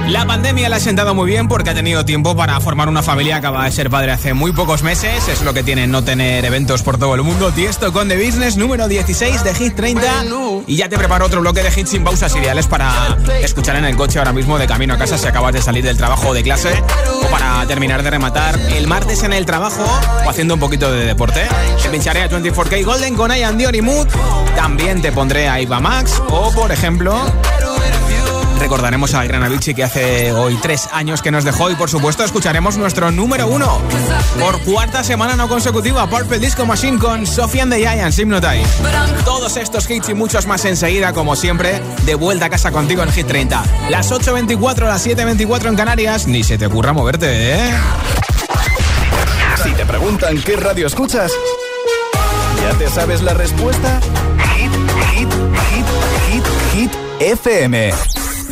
La 0.07 0.25
pandemia 0.27 0.67
le 0.67 0.75
ha 0.75 0.79
sentado 0.79 1.15
muy 1.15 1.27
bien 1.29 1.47
porque 1.47 1.69
ha 1.69 1.73
tenido 1.73 2.03
tiempo 2.03 2.35
para 2.35 2.59
formar 2.59 2.89
una 2.89 3.01
familia. 3.01 3.37
Acaba 3.37 3.63
de 3.63 3.71
ser 3.71 3.89
padre 3.89 4.11
hace 4.11 4.33
muy 4.33 4.51
pocos 4.51 4.83
meses. 4.83 5.27
Es 5.29 5.41
lo 5.43 5.53
que 5.53 5.63
tiene 5.63 5.87
no 5.87 6.03
tener 6.03 6.43
eventos 6.43 6.83
por 6.83 6.97
todo 6.97 7.15
el 7.15 7.23
mundo. 7.23 7.51
Tiesto 7.51 7.93
con 7.93 8.09
The 8.09 8.23
Business, 8.23 8.57
número 8.57 8.87
16 8.87 9.43
de 9.43 9.55
Hit 9.55 9.75
30. 9.75 10.01
Y 10.67 10.75
ya 10.75 10.89
te 10.89 10.97
preparo 10.97 11.25
otro 11.25 11.39
bloque 11.41 11.63
de 11.63 11.69
hits 11.69 11.89
sin 11.89 12.03
pausas 12.03 12.35
ideales 12.35 12.67
para 12.67 13.17
escuchar 13.41 13.77
en 13.77 13.85
el 13.85 13.95
coche 13.95 14.19
ahora 14.19 14.33
mismo 14.33 14.59
de 14.59 14.67
camino 14.67 14.93
a 14.93 14.97
casa 14.97 15.17
si 15.17 15.25
acabas 15.25 15.53
de 15.53 15.61
salir 15.61 15.83
del 15.83 15.97
trabajo 15.97 16.29
o 16.29 16.33
de 16.33 16.43
clase. 16.43 16.73
O 17.23 17.27
para 17.31 17.65
terminar 17.65 18.03
de 18.03 18.09
rematar 18.09 18.59
el 18.59 18.87
martes 18.87 19.23
en 19.23 19.31
el 19.31 19.45
trabajo 19.45 19.85
o 20.25 20.29
haciendo 20.29 20.55
un 20.55 20.59
poquito 20.59 20.91
de 20.91 21.05
deporte. 21.05 21.47
Te 21.81 21.89
pincharé 21.89 22.23
a 22.23 22.29
24K 22.29 22.83
Golden 22.83 23.15
con 23.15 23.31
Ian 23.31 23.57
Dior 23.57 23.75
y 23.75 23.81
Mood. 23.81 24.07
También 24.55 25.01
te 25.01 25.11
pondré 25.13 25.47
a 25.47 25.61
Iva 25.61 25.79
Max. 25.79 26.21
O, 26.29 26.51
por 26.51 26.71
ejemplo, 26.71 27.25
recordaremos 28.63 29.13
a 29.13 29.25
Gran 29.25 29.43
Avicii 29.43 29.73
que 29.73 29.83
hace 29.83 30.31
hoy 30.31 30.57
tres 30.61 30.87
años 30.93 31.21
que 31.21 31.31
nos 31.31 31.43
dejó 31.43 31.69
y 31.69 31.75
por 31.75 31.89
supuesto 31.89 32.23
escucharemos 32.23 32.77
nuestro 32.77 33.11
número 33.11 33.45
uno 33.47 33.81
por 34.39 34.57
cuarta 34.61 35.03
semana 35.03 35.35
no 35.35 35.49
consecutiva 35.49 36.09
Purple 36.09 36.39
Disco 36.39 36.65
Machine 36.65 36.97
con 36.97 37.27
Sofian 37.27 37.69
the 37.69 37.79
Giants 37.79 38.17
Hypnotize. 38.17 38.65
Todos 39.25 39.57
estos 39.57 39.89
hits 39.89 40.07
y 40.07 40.13
muchos 40.13 40.47
más 40.47 40.63
enseguida 40.63 41.11
como 41.11 41.35
siempre 41.35 41.81
de 42.05 42.15
vuelta 42.15 42.45
a 42.45 42.49
casa 42.49 42.71
contigo 42.71 43.03
en 43.03 43.11
Hit 43.11 43.27
30. 43.27 43.63
Las 43.89 44.13
8.24, 44.13 44.87
las 44.87 45.05
7.24 45.05 45.67
en 45.67 45.75
Canarias, 45.75 46.25
ni 46.25 46.41
se 46.41 46.57
te 46.57 46.67
ocurra 46.67 46.93
moverte, 46.93 47.55
¿eh? 47.55 47.73
Si 49.61 49.71
te 49.71 49.85
preguntan 49.85 50.41
qué 50.41 50.55
radio 50.55 50.87
escuchas, 50.87 51.33
¿ya 52.61 52.77
te 52.77 52.87
sabes 52.87 53.21
la 53.23 53.33
respuesta? 53.33 53.99
Hit, 54.55 54.71
hit, 55.11 55.29
hit, 55.69 55.85
hit, 56.29 56.43
hit, 56.73 56.91
FM. 57.19 58.22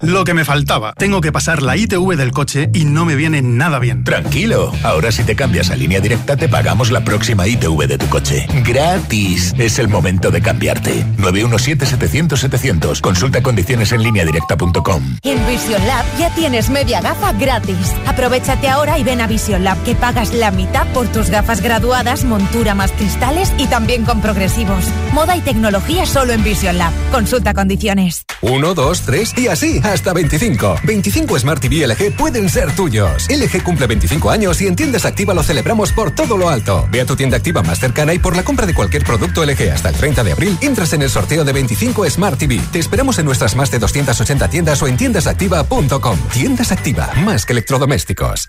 Lo 0.00 0.22
que 0.22 0.32
me 0.32 0.44
faltaba. 0.44 0.92
Tengo 0.92 1.20
que 1.20 1.32
pasar 1.32 1.60
la 1.60 1.76
ITV 1.76 2.14
del 2.16 2.30
coche 2.30 2.70
y 2.72 2.84
no 2.84 3.04
me 3.04 3.16
viene 3.16 3.42
nada 3.42 3.80
bien. 3.80 4.04
Tranquilo. 4.04 4.72
Ahora 4.84 5.10
si 5.10 5.24
te 5.24 5.34
cambias 5.34 5.70
a 5.70 5.76
línea 5.76 5.98
directa 5.98 6.36
te 6.36 6.48
pagamos 6.48 6.92
la 6.92 7.02
próxima 7.02 7.48
ITV 7.48 7.88
de 7.88 7.98
tu 7.98 8.06
coche. 8.06 8.46
Gratis. 8.64 9.54
Es 9.58 9.80
el 9.80 9.88
momento 9.88 10.30
de 10.30 10.40
cambiarte. 10.40 11.04
917-700-700. 11.16 13.00
Consulta 13.00 13.42
condiciones 13.42 13.90
en 13.90 14.04
línea 14.04 14.24
directa.com. 14.24 15.16
En 15.24 15.46
Vision 15.48 15.84
Lab 15.88 16.04
ya 16.16 16.32
tienes 16.32 16.70
media 16.70 17.00
gafa 17.00 17.32
gratis. 17.32 17.92
Aprovechate 18.06 18.68
ahora 18.68 19.00
y 19.00 19.02
ven 19.02 19.20
a 19.20 19.26
Vision 19.26 19.64
Lab 19.64 19.82
que 19.82 19.96
pagas 19.96 20.32
la 20.32 20.52
mitad 20.52 20.86
por 20.92 21.08
tus 21.08 21.28
gafas 21.28 21.60
graduadas, 21.60 22.22
montura 22.22 22.76
más 22.76 22.92
cristales 22.92 23.52
y 23.58 23.66
también 23.66 24.04
con 24.04 24.20
progresivos. 24.20 24.84
Moda 25.12 25.36
y 25.36 25.40
tecnología 25.40 26.06
solo 26.06 26.32
en 26.32 26.44
Vision 26.44 26.78
Lab. 26.78 26.92
Consulta 27.10 27.52
condiciones. 27.52 28.22
1, 28.42 28.74
2, 28.74 29.00
3 29.00 29.38
y 29.38 29.48
así 29.48 29.80
hasta 29.92 30.12
25. 30.12 30.80
25 30.84 31.38
Smart 31.38 31.60
TV 31.60 31.86
LG 31.86 32.16
pueden 32.16 32.48
ser 32.48 32.72
tuyos. 32.72 33.26
LG 33.28 33.62
cumple 33.62 33.86
25 33.86 34.30
años 34.30 34.60
y 34.60 34.66
en 34.66 34.76
tiendas 34.76 35.04
activa 35.04 35.34
lo 35.34 35.42
celebramos 35.42 35.92
por 35.92 36.10
todo 36.10 36.36
lo 36.36 36.48
alto. 36.48 36.88
Ve 36.90 37.00
a 37.00 37.06
tu 37.06 37.16
tienda 37.16 37.36
activa 37.36 37.62
más 37.62 37.78
cercana 37.78 38.14
y 38.14 38.18
por 38.18 38.36
la 38.36 38.42
compra 38.42 38.66
de 38.66 38.74
cualquier 38.74 39.04
producto 39.04 39.44
LG 39.44 39.70
hasta 39.72 39.88
el 39.88 39.96
30 39.96 40.24
de 40.24 40.32
abril 40.32 40.58
entras 40.60 40.92
en 40.92 41.02
el 41.02 41.10
sorteo 41.10 41.44
de 41.44 41.52
25 41.52 42.08
Smart 42.10 42.38
TV. 42.38 42.60
Te 42.72 42.78
esperamos 42.78 43.18
en 43.18 43.24
nuestras 43.24 43.56
más 43.56 43.70
de 43.70 43.78
280 43.78 44.48
tiendas 44.48 44.82
o 44.82 44.86
en 44.86 44.96
tiendasactiva.com. 44.96 46.18
Tiendas 46.32 46.72
Activa, 46.72 47.10
más 47.24 47.44
que 47.44 47.52
electrodomésticos. 47.52 48.46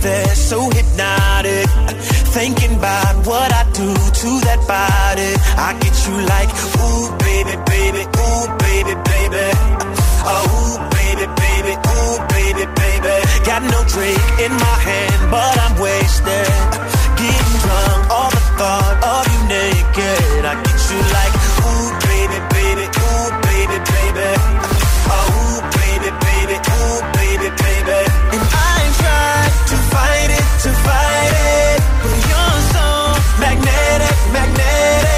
There, 0.00 0.34
so 0.34 0.70
hypnotic. 0.70 1.68
Thinking 2.34 2.76
about 2.76 3.26
what 3.26 3.50
I 3.52 3.64
do 3.72 3.88
to 3.94 4.30
that 4.46 4.60
body. 4.68 5.32
I 5.58 5.74
get 5.82 5.94
you 6.06 6.16
like, 6.28 6.50
ooh, 6.78 7.08
baby, 7.18 7.54
baby, 7.66 8.02
ooh, 8.06 8.46
baby, 8.62 8.94
baby. 8.94 9.46
Oh, 10.22 10.78
baby, 10.92 11.26
baby, 11.26 11.74
ooh, 11.74 12.16
baby, 12.30 12.64
baby. 12.78 13.14
Got 13.44 13.62
no 13.66 13.80
drink 13.88 14.22
in 14.44 14.52
my 14.52 14.76
hand, 14.86 15.20
but 15.30 15.54
I'm 15.64 15.74
wasted. 15.80 16.52
Getting 17.18 17.56
drunk, 17.64 18.00
all 18.12 18.30
the 18.30 18.44
thought 18.58 18.96
of 19.02 19.22
you 19.32 19.40
naked. 19.50 20.42
I 20.46 20.54
get 20.62 20.78
you 20.90 21.00
like, 21.16 21.34
ooh, 21.64 21.88
baby, 22.06 22.38
baby, 22.54 22.86
ooh, 22.86 23.28
baby, 23.50 23.78
baby. 23.82 24.30
Oh, 25.10 25.58
baby, 25.74 26.10
baby, 26.22 26.56
ooh, 26.60 26.98
baby, 27.18 27.48
baby. 27.56 28.27
To 29.70 29.76
fight 29.92 30.30
it, 30.30 30.46
to 30.64 30.70
fight 30.86 31.32
it. 31.32 31.80
But 32.02 32.16
you're 32.28 32.60
so 32.74 32.86
magnetic, 33.40 34.16
magnetic. 34.32 35.17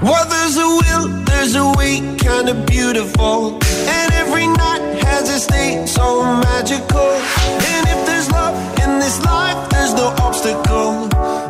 Well, 0.00 0.28
there's 0.28 0.56
a 0.56 0.68
will, 0.78 1.08
there's 1.24 1.56
a 1.56 1.66
way, 1.76 1.98
kinda 2.18 2.54
beautiful. 2.66 3.58
And 3.88 4.12
every 4.14 4.46
night 4.46 5.02
has 5.02 5.28
a 5.28 5.40
state 5.40 5.88
so 5.88 6.22
magical. 6.22 7.10
And 7.72 7.82
if 7.88 8.06
there's 8.06 8.30
love 8.30 8.54
in 8.78 9.00
this 9.00 9.18
life, 9.24 9.58
there's 9.70 9.94
no 9.94 10.14
obstacle 10.22 11.08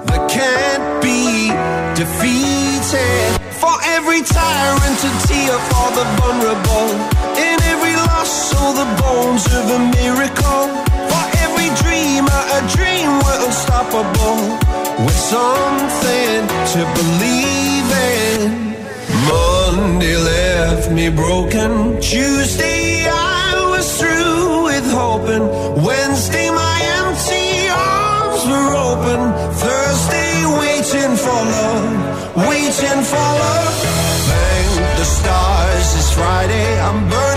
that 0.08 0.30
can't 0.30 1.02
be 1.02 1.52
defeated. 1.94 3.37
For 3.61 3.76
every 3.84 4.22
tyrant, 4.22 4.98
a 5.04 5.12
tear 5.28 5.58
for 5.68 5.88
the 5.92 6.04
vulnerable. 6.16 6.88
In 7.37 7.61
every 7.68 7.96
loss, 7.96 8.54
all 8.56 8.72
the 8.72 8.88
bones 9.02 9.44
of 9.58 9.64
a 9.76 9.80
miracle. 10.00 10.64
For 11.11 11.24
every 11.44 11.68
dreamer, 11.84 12.40
a 12.56 12.61
dream 12.74 13.08
we're 13.20 13.44
unstoppable. 13.44 14.88
With 14.98 15.14
something 15.14 16.40
to 16.74 16.80
believe 16.98 17.88
in. 18.18 18.74
Monday 19.30 20.16
left 20.16 20.90
me 20.90 21.08
broken. 21.08 22.00
Tuesday 22.00 23.06
I 23.06 23.70
was 23.70 23.87
through 24.00 24.64
with 24.64 24.90
hoping. 24.90 25.44
Wednesday 25.87 26.50
my 26.50 26.78
empty 26.98 27.68
arms 27.70 28.42
were 28.50 28.70
open. 28.90 29.20
Thursday 29.54 30.32
waiting 30.62 31.14
for 31.24 31.40
love, 31.56 32.37
waiting 32.50 33.00
for 33.11 33.28
love. 33.44 33.74
Thank 34.30 34.98
the 34.98 35.04
stars 35.04 35.94
it's 35.94 36.12
Friday. 36.12 36.80
I'm 36.80 37.08
burning 37.08 37.27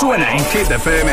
Suena 0.00 0.26
en 0.32 0.44
Hit 0.50 0.70
FM. 0.70 1.12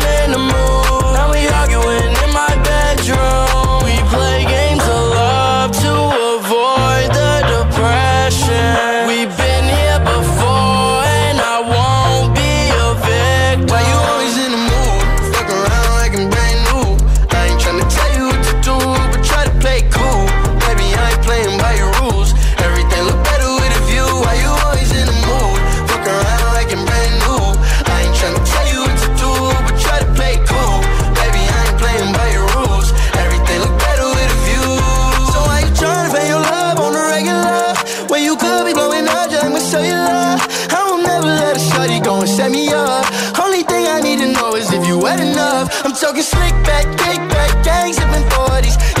you 38.31 38.37
could 38.37 38.65
be 38.65 38.73
blowing 38.73 39.07
up, 39.07 39.29
just 39.29 39.43
let 39.43 39.51
me 39.51 39.59
show 39.59 39.83
you 39.83 39.91
love. 39.91 40.39
I 40.71 40.79
will 40.87 41.03
never 41.03 41.27
let 41.27 41.57
a 41.57 41.59
shorty 41.59 41.99
go 41.99 42.21
and 42.21 42.29
set 42.29 42.49
me 42.49 42.69
up. 42.69 43.03
Only 43.37 43.63
thing 43.63 43.87
I 43.87 43.99
need 43.99 44.19
to 44.19 44.31
know 44.31 44.55
is 44.55 44.71
if 44.71 44.87
you 44.87 44.97
wet 44.97 45.19
enough. 45.19 45.67
I'm 45.83 45.91
talking 45.91 46.23
slick 46.23 46.55
back, 46.63 46.85
kick 46.95 47.19
back, 47.27 47.51
gang 47.65 47.89
in 47.91 48.23
40s. 48.31 49.00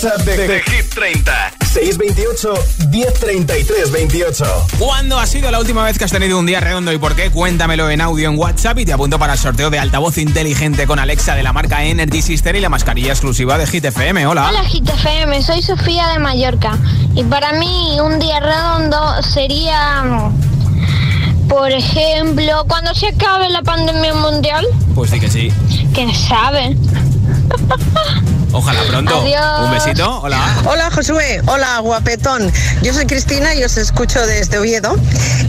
WhatsApp 0.00 0.24
de, 0.26 0.36
de, 0.36 0.46
de 0.46 0.62
Hit 0.62 0.94
30. 0.94 1.52
628 1.72 2.54
1033 2.88 3.90
28. 3.90 4.44
¿Cuándo 4.78 5.18
ha 5.18 5.26
sido 5.26 5.50
la 5.50 5.58
última 5.58 5.82
vez 5.82 5.98
que 5.98 6.04
has 6.04 6.12
tenido 6.12 6.38
un 6.38 6.46
día 6.46 6.60
redondo 6.60 6.92
y 6.92 6.98
por 6.98 7.16
qué? 7.16 7.32
Cuéntamelo 7.32 7.90
en 7.90 8.00
audio 8.00 8.30
en 8.30 8.38
WhatsApp 8.38 8.78
y 8.78 8.84
te 8.84 8.92
apunto 8.92 9.18
para 9.18 9.32
el 9.32 9.40
sorteo 9.40 9.70
de 9.70 9.80
altavoz 9.80 10.18
inteligente 10.18 10.86
con 10.86 11.00
Alexa 11.00 11.34
de 11.34 11.42
la 11.42 11.52
marca 11.52 11.82
Energy 11.82 12.22
Sister 12.22 12.54
y 12.54 12.60
la 12.60 12.68
mascarilla 12.68 13.10
exclusiva 13.10 13.58
de 13.58 13.66
Hit 13.66 13.86
FM. 13.86 14.24
Hola. 14.28 14.50
Hola 14.50 14.62
Hit 14.66 14.88
FM, 14.88 15.42
soy 15.42 15.62
Sofía 15.62 16.06
de 16.10 16.20
Mallorca 16.20 16.78
y 17.16 17.24
para 17.24 17.54
mí 17.54 17.98
un 18.00 18.20
día 18.20 18.38
redondo 18.38 19.20
sería 19.24 20.04
mm, 20.04 21.48
por 21.48 21.72
ejemplo, 21.72 22.64
cuando 22.68 22.94
se 22.94 23.08
acabe 23.08 23.48
la 23.48 23.62
pandemia 23.62 24.14
mundial. 24.14 24.64
Pues 24.94 25.10
sí 25.10 25.18
que 25.18 25.28
sí. 25.28 25.52
¿Quién 25.92 26.14
sabe? 26.14 26.76
Ojalá 28.52 28.80
pronto. 28.88 29.20
Adiós. 29.20 29.60
Un 29.64 29.70
besito. 29.72 30.20
Hola. 30.22 30.62
Hola 30.64 30.90
Josué, 30.90 31.42
hola 31.46 31.78
guapetón. 31.80 32.50
Yo 32.82 32.92
soy 32.94 33.06
Cristina 33.06 33.54
y 33.54 33.62
os 33.64 33.76
escucho 33.76 34.24
desde 34.26 34.58
Oviedo. 34.58 34.96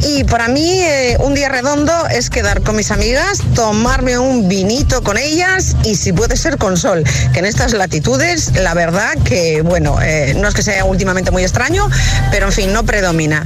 Y 0.03 0.23
para 0.25 0.47
mí 0.47 0.81
eh, 0.81 1.17
un 1.19 1.33
día 1.33 1.49
redondo 1.49 1.93
es 2.07 2.29
quedar 2.29 2.61
con 2.61 2.75
mis 2.75 2.91
amigas, 2.91 3.39
tomarme 3.55 4.17
un 4.17 4.47
vinito 4.47 5.01
con 5.03 5.17
ellas 5.17 5.75
y 5.83 5.95
si 5.95 6.13
puede 6.13 6.35
ser 6.35 6.57
con 6.57 6.77
sol. 6.77 7.03
Que 7.33 7.39
en 7.39 7.45
estas 7.45 7.73
latitudes 7.73 8.53
la 8.55 8.73
verdad 8.73 9.13
que, 9.23 9.61
bueno, 9.61 10.01
eh, 10.01 10.33
no 10.37 10.47
es 10.47 10.53
que 10.53 10.63
sea 10.63 10.85
últimamente 10.85 11.31
muy 11.31 11.43
extraño, 11.43 11.89
pero 12.31 12.47
en 12.47 12.53
fin, 12.53 12.73
no 12.73 12.83
predomina. 12.83 13.45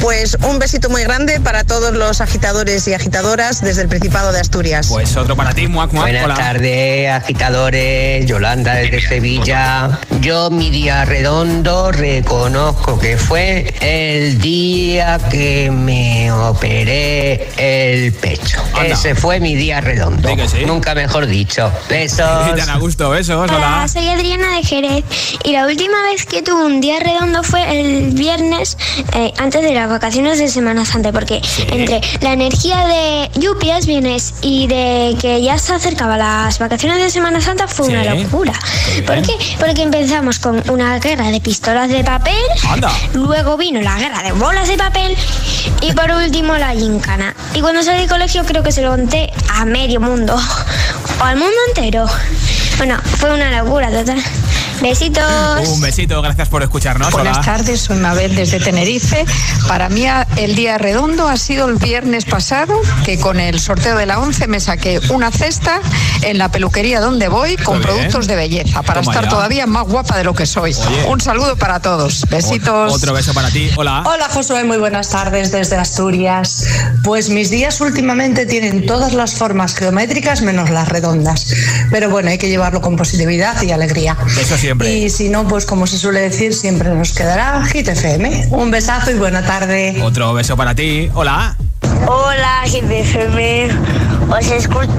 Pues 0.00 0.36
un 0.42 0.58
besito 0.58 0.90
muy 0.90 1.02
grande 1.02 1.40
para 1.40 1.64
todos 1.64 1.94
los 1.94 2.20
agitadores 2.20 2.86
y 2.88 2.94
agitadoras 2.94 3.62
desde 3.62 3.82
el 3.82 3.88
Principado 3.88 4.32
de 4.32 4.40
Asturias. 4.40 4.88
Pues 4.88 5.16
otro 5.16 5.34
para 5.34 5.54
ti, 5.54 5.66
Muac, 5.66 5.92
Muac. 5.92 6.10
Buenas 6.10 6.38
tardes, 6.38 7.10
agitadores. 7.10 8.26
Yolanda 8.26 8.83
desde 8.90 9.08
Sevilla. 9.08 9.98
Yo, 10.20 10.50
mi 10.50 10.70
día 10.70 11.04
redondo, 11.04 11.90
reconozco 11.92 12.98
que 12.98 13.16
fue 13.16 13.72
el 13.80 14.38
día 14.40 15.18
que 15.30 15.70
me 15.70 16.30
operé 16.32 17.48
el 17.56 18.12
pecho. 18.12 18.58
Anda. 18.74 18.94
Ese 18.94 19.14
fue 19.14 19.40
mi 19.40 19.54
día 19.54 19.80
redondo. 19.80 20.28
Sí 20.28 20.36
que 20.36 20.48
sí. 20.48 20.58
Nunca 20.66 20.94
mejor 20.94 21.26
dicho. 21.26 21.70
Besos. 21.88 22.56
Tan 22.56 22.70
a 22.70 22.78
gusto, 22.78 23.10
besos. 23.10 23.36
Hola. 23.36 23.54
Hola, 23.56 23.88
soy 23.88 24.08
Adriana 24.08 24.56
de 24.56 24.62
Jerez 24.62 25.04
y 25.44 25.52
la 25.52 25.66
última 25.66 26.02
vez 26.10 26.26
que 26.26 26.42
tuve 26.42 26.64
un 26.64 26.80
día 26.80 27.00
redondo 27.00 27.42
fue 27.42 27.80
el 27.80 28.10
viernes 28.12 28.76
eh, 29.14 29.32
antes 29.38 29.62
de 29.62 29.72
las 29.72 29.88
vacaciones 29.88 30.38
de 30.38 30.48
Semana 30.48 30.84
Santa, 30.84 31.12
porque 31.12 31.40
entre 31.70 32.00
la 32.20 32.32
energía 32.32 32.86
de 32.86 33.30
lluvias, 33.40 33.86
vienes 33.86 34.34
y 34.42 34.66
de 34.66 35.16
que 35.20 35.42
ya 35.42 35.58
se 35.58 35.72
acercaba 35.72 36.16
las 36.16 36.58
vacaciones 36.58 36.98
de 37.02 37.10
Semana 37.10 37.40
Santa 37.40 37.66
fue 37.66 37.86
una 37.88 38.02
Sí. 38.04 38.22
locura. 38.22 38.52
¿Por 39.06 39.22
qué? 39.22 39.36
Porque 39.58 39.82
empezamos 39.82 40.38
con 40.38 40.62
una 40.70 40.98
guerra 40.98 41.30
de 41.30 41.40
pistolas 41.40 41.88
de 41.88 42.04
papel, 42.04 42.34
Anda. 42.68 42.90
luego 43.12 43.56
vino 43.56 43.80
la 43.80 43.98
guerra 43.98 44.22
de 44.22 44.32
bolas 44.32 44.68
de 44.68 44.76
papel 44.76 45.16
y 45.80 45.92
por 45.92 46.10
último 46.10 46.56
la 46.56 46.72
gincana. 46.72 47.34
Y 47.54 47.60
cuando 47.60 47.82
salí 47.82 48.00
del 48.00 48.08
colegio 48.08 48.44
creo 48.44 48.62
que 48.62 48.72
se 48.72 48.82
lo 48.82 48.90
conté 48.90 49.32
a 49.48 49.64
medio 49.64 50.00
mundo 50.00 50.36
o 51.20 51.24
al 51.24 51.36
mundo 51.36 51.56
entero. 51.68 52.06
Bueno, 52.78 52.98
fue 53.18 53.32
una 53.32 53.62
locura 53.62 53.90
total. 53.90 54.22
Besitos. 54.80 55.68
Un 55.68 55.80
besito, 55.80 56.20
gracias 56.20 56.48
por 56.48 56.62
escucharnos. 56.62 57.10
Buenas 57.12 57.38
Hola. 57.38 57.46
tardes, 57.46 57.80
soy 57.80 57.96
Mabel 57.98 58.34
desde 58.34 58.60
Tenerife. 58.60 59.24
Para 59.66 59.88
mí 59.88 60.04
el 60.36 60.54
día 60.54 60.78
redondo 60.78 61.28
ha 61.28 61.36
sido 61.36 61.68
el 61.68 61.76
viernes 61.76 62.24
pasado, 62.24 62.80
que 63.04 63.18
con 63.18 63.40
el 63.40 63.60
sorteo 63.60 63.96
de 63.96 64.06
la 64.06 64.18
11 64.18 64.46
me 64.46 64.60
saqué 64.60 65.00
una 65.10 65.30
cesta 65.30 65.80
en 66.22 66.38
la 66.38 66.50
peluquería 66.50 67.00
donde 67.00 67.28
voy 67.28 67.56
con 67.56 67.78
bien. 67.78 67.88
productos 67.88 68.26
de 68.26 68.36
belleza, 68.36 68.82
para 68.82 69.00
Toma 69.00 69.12
estar 69.12 69.24
ya. 69.24 69.30
todavía 69.30 69.66
más 69.66 69.84
guapa 69.86 70.18
de 70.18 70.24
lo 70.24 70.34
que 70.34 70.44
soy. 70.46 70.74
Oye. 70.74 71.04
Un 71.08 71.20
saludo 71.20 71.56
para 71.56 71.80
todos. 71.80 72.24
Besitos. 72.28 72.92
Otro 72.92 73.12
beso 73.14 73.32
para 73.32 73.50
ti. 73.50 73.70
Hola. 73.76 74.02
Hola 74.06 74.28
Josué, 74.28 74.64
muy 74.64 74.76
buenas 74.78 75.08
tardes 75.10 75.50
desde 75.52 75.76
Asturias. 75.76 76.66
Pues 77.02 77.30
mis 77.30 77.50
días 77.50 77.80
últimamente 77.80 78.44
tienen 78.46 78.86
todas 78.86 79.14
las 79.14 79.34
formas 79.34 79.74
geométricas 79.74 80.42
menos 80.42 80.70
las 80.70 80.88
redondas. 80.88 81.46
Pero 81.90 82.10
bueno, 82.10 82.30
hay 82.30 82.38
que 82.38 82.48
llevarlo 82.48 82.80
con 82.80 82.96
positividad 82.96 83.60
y 83.62 83.70
alegría. 83.72 84.16
Eso 84.40 84.56
siempre. 84.64 84.90
Y 84.92 85.10
si 85.10 85.28
no, 85.28 85.46
pues 85.46 85.66
como 85.66 85.86
se 85.86 85.98
suele 85.98 86.20
decir, 86.20 86.54
siempre 86.54 86.88
nos 86.90 87.12
quedará 87.12 87.64
Hit 87.66 87.88
FM. 87.88 88.48
Un 88.50 88.70
besazo 88.70 89.10
y 89.10 89.14
buena 89.14 89.42
tarde. 89.44 90.00
Otro 90.02 90.32
beso 90.32 90.56
para 90.56 90.74
ti. 90.74 91.10
Hola. 91.14 91.56
Hola, 92.06 92.62
GPFM. 92.66 93.68
Os 94.30 94.46
escucho. 94.50 94.90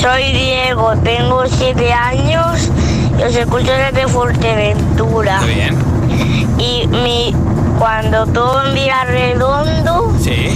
Soy 0.00 0.32
Diego, 0.32 0.92
tengo 1.02 1.44
siete 1.48 1.92
años 1.92 2.70
y 3.18 3.22
os 3.22 3.34
escucho 3.34 3.72
desde 3.72 4.06
Fuerteventura. 4.06 5.40
Muy 5.40 5.54
bien. 5.54 5.78
Y 6.58 6.86
mi, 6.88 7.34
cuando 7.78 8.26
todo 8.26 8.68
un 8.68 8.74
día 8.74 9.04
redondo 9.04 10.14
Sí. 10.22 10.48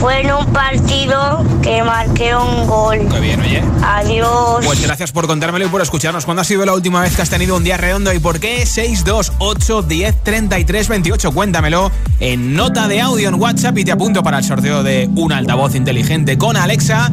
Fue 0.00 0.20
en 0.20 0.32
un 0.32 0.46
partido 0.52 1.44
que 1.62 1.82
marqué 1.82 2.34
un 2.34 2.66
gol. 2.66 2.98
Qué 3.10 3.20
bien, 3.20 3.40
oye. 3.40 3.62
Adiós. 3.82 4.64
Pues 4.64 4.80
gracias 4.82 5.12
por 5.12 5.26
contármelo 5.26 5.66
y 5.66 5.68
por 5.68 5.82
escucharnos. 5.82 6.24
¿Cuándo 6.24 6.42
ha 6.42 6.44
sido 6.44 6.64
la 6.64 6.74
última 6.74 7.00
vez 7.00 7.16
que 7.16 7.22
has 7.22 7.30
tenido 7.30 7.56
un 7.56 7.64
día 7.64 7.76
redondo 7.76 8.12
y 8.12 8.18
por 8.18 8.38
qué? 8.40 8.64
628 8.64 9.82
10 9.82 10.22
33 10.22 10.88
28. 10.88 11.32
Cuéntamelo 11.32 11.90
en 12.20 12.54
nota 12.54 12.88
de 12.88 13.00
audio 13.00 13.28
en 13.28 13.34
WhatsApp 13.34 13.76
y 13.78 13.84
te 13.84 13.92
apunto 13.92 14.22
para 14.22 14.38
el 14.38 14.44
sorteo 14.44 14.82
de 14.82 15.08
un 15.14 15.32
altavoz 15.32 15.74
inteligente 15.74 16.38
con 16.38 16.56
Alexa 16.56 17.10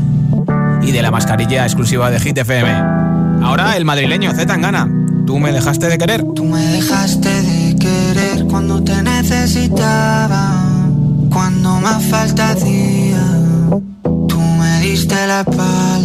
y 0.82 0.92
de 0.92 1.02
la 1.02 1.12
mascarilla 1.12 1.64
exclusiva 1.64 2.12
de 2.12 2.20
Hit 2.20 2.38
FM. 2.38 2.72
Ahora 3.44 3.76
el 3.78 3.86
madrileño 3.86 4.32
Z 4.32 4.46
Tangana. 4.46 4.88
Tú 5.26 5.40
me 5.40 5.52
dejaste 5.52 5.88
de 5.88 5.98
querer. 5.98 6.24
Tú 6.36 6.46
me 6.46 6.62
dejaste 6.62 7.30
de 7.42 7.76
querer 7.78 8.46
cuando 8.46 8.84
te 8.84 9.02
necesitaba, 9.02 10.55
cuando 11.36 11.82
más 11.82 12.02
falta 12.06 12.52
hacía. 12.52 13.22
Tú 14.30 14.40
me 14.40 14.80
diste 14.80 15.16
la 15.28 15.42
espalda. 15.42 16.05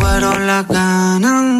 fueron 0.00 0.46
las 0.46 0.66
ganas. 0.66 1.59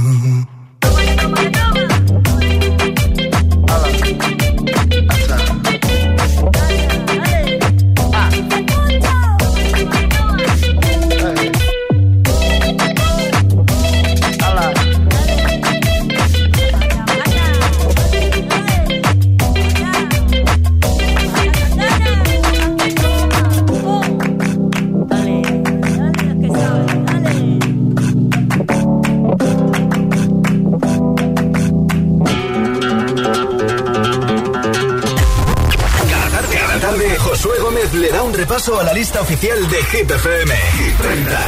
Repaso 38.41 38.79
a 38.79 38.83
la 38.83 38.91
lista 38.91 39.21
oficial 39.21 39.69
de 39.69 39.83
Hit 39.91 40.09
FM. 40.09 40.55
Hit 40.79 40.97
30. 40.97 41.39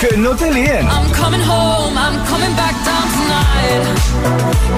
que 0.00 0.16
no 0.16 0.34
te 0.34 0.50
líen. 0.50 0.88
I'm 0.88 1.12
coming 1.12 1.42
home, 1.42 1.94
I'm 1.94 2.24
coming 2.24 2.56
back 2.56 2.74
down 2.88 3.06
tonight. 3.16 3.84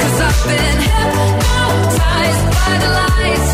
Cause 0.00 0.20
I've 0.26 0.42
been 0.50 0.78
hypnotized 0.82 2.44
by 2.58 2.74
the 2.82 2.90
lights. 3.00 3.52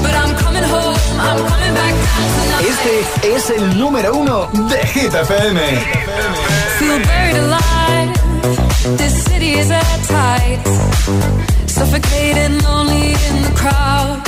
But 0.00 0.14
I'm 0.14 0.34
coming 0.44 0.64
home, 0.64 0.96
I'm 1.20 1.40
coming 1.52 1.74
back 1.74 1.94
down 2.08 2.26
tonight. 2.38 2.64
Este 2.72 3.36
es 3.36 3.50
el 3.50 3.78
número 3.78 4.14
uno 4.14 4.48
de 4.70 4.78
Hit 4.86 5.12
FM. 5.12 5.60
Feel 6.78 6.98
buried 7.04 7.36
alive. 7.36 8.10
This 8.96 9.22
city 9.24 9.52
is 9.58 9.70
airtight. 9.70 10.66
Suffocating, 11.66 12.62
lonely 12.62 13.12
in 13.28 13.42
the 13.42 13.52
crowd. 13.54 14.27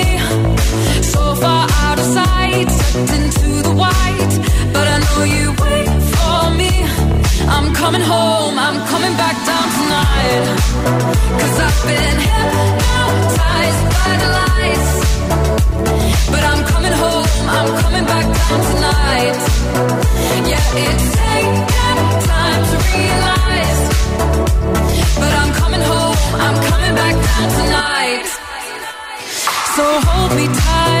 Sucked 2.13 3.11
into 3.17 3.49
the 3.67 3.73
white. 3.81 4.33
But 4.73 4.85
I 4.95 4.97
know 5.05 5.21
you 5.35 5.45
wait 5.63 5.89
for 6.13 6.41
me. 6.59 6.71
I'm 7.55 7.73
coming 7.73 8.01
home, 8.01 8.55
I'm 8.59 8.77
coming 8.91 9.15
back 9.15 9.37
down 9.49 9.67
tonight. 9.77 10.45
Cause 11.39 11.55
I've 11.67 11.79
been 11.87 12.17
hypnotized 12.27 13.83
by 13.95 14.11
the 14.23 14.29
lights. 14.39 14.91
But 16.33 16.43
I'm 16.51 16.61
coming 16.73 16.95
home, 17.03 17.43
I'm 17.57 17.69
coming 17.83 18.05
back 18.11 18.27
down 18.39 18.59
tonight. 18.71 19.37
Yeah, 20.51 20.83
it's 20.85 21.07
taken 21.15 22.05
time 22.31 22.61
to 22.71 22.77
realize. 22.91 23.81
But 25.21 25.31
I'm 25.41 25.51
coming 25.61 25.83
home, 25.91 26.19
I'm 26.45 26.57
coming 26.69 26.93
back 27.01 27.15
down 27.27 27.47
tonight. 27.59 28.25
So 29.75 29.83
hold 30.07 30.31
me 30.35 30.47
tight. 30.47 31.00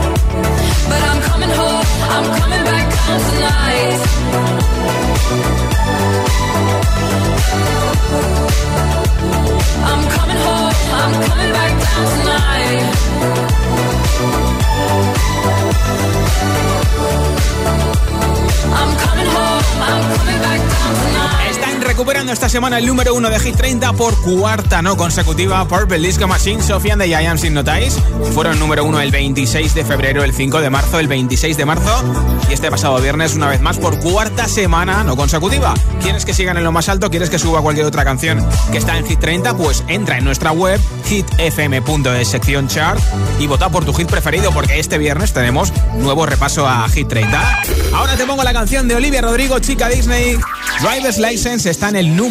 esta 22.41 22.49
semana 22.49 22.79
el 22.79 22.87
número 22.87 23.13
uno 23.13 23.29
de 23.29 23.39
Hit 23.39 23.55
30 23.55 23.93
por 23.93 24.19
cuarta 24.19 24.81
no 24.81 24.97
consecutiva. 24.97 25.67
Purple 25.67 25.99
Disco 25.99 26.27
Machine, 26.27 26.63
Sofian 26.63 26.97
de 26.97 27.05
Giants 27.05 27.43
Hypnotize. 27.43 28.01
Fueron 28.33 28.57
número 28.57 28.83
uno 28.83 28.99
el 28.99 29.11
26 29.11 29.75
de 29.75 29.85
febrero, 29.85 30.23
el 30.23 30.33
5 30.33 30.59
de 30.59 30.71
marzo, 30.71 30.97
el 30.97 31.07
26 31.07 31.55
de 31.55 31.65
marzo. 31.65 32.03
Y 32.49 32.53
este 32.53 32.71
pasado 32.71 32.99
viernes, 32.99 33.35
una 33.35 33.47
vez 33.47 33.61
más, 33.61 33.77
por 33.77 33.99
cuarta 33.99 34.47
semana 34.47 35.03
no 35.03 35.15
consecutiva. 35.15 35.75
¿Quieres 36.01 36.25
que 36.25 36.33
sigan 36.33 36.57
en 36.57 36.63
lo 36.63 36.71
más 36.71 36.89
alto? 36.89 37.11
¿Quieres 37.11 37.29
que 37.29 37.37
suba 37.37 37.61
cualquier 37.61 37.85
otra 37.85 38.03
canción 38.03 38.43
que 38.71 38.79
está 38.79 38.97
en 38.97 39.05
Hit 39.05 39.19
30? 39.19 39.55
Pues 39.55 39.83
entra 39.87 40.17
en 40.17 40.25
nuestra 40.25 40.51
web, 40.51 40.81
hitfm.es, 41.05 42.27
sección 42.27 42.67
chart, 42.67 42.99
y 43.39 43.45
vota 43.45 43.69
por 43.69 43.85
tu 43.85 43.93
hit 43.93 44.09
preferido, 44.09 44.51
porque 44.51 44.79
este 44.79 44.97
viernes 44.97 45.31
tenemos 45.31 45.71
nuevo 45.93 46.25
repaso 46.25 46.67
a 46.67 46.89
Hit 46.89 47.07
30. 47.07 47.61
Ahora 47.93 48.15
te 48.17 48.25
pongo 48.25 48.43
la 48.43 48.53
canción 48.53 48.87
de 48.87 48.95
Olivia 48.95 49.21
Rodrigo, 49.21 49.59
chica 49.59 49.89
Disney. 49.89 50.39
Driver's 50.81 51.19
License 51.19 51.69
está 51.69 51.89
en 51.89 51.97
el 51.97 52.15
número 52.15 52.30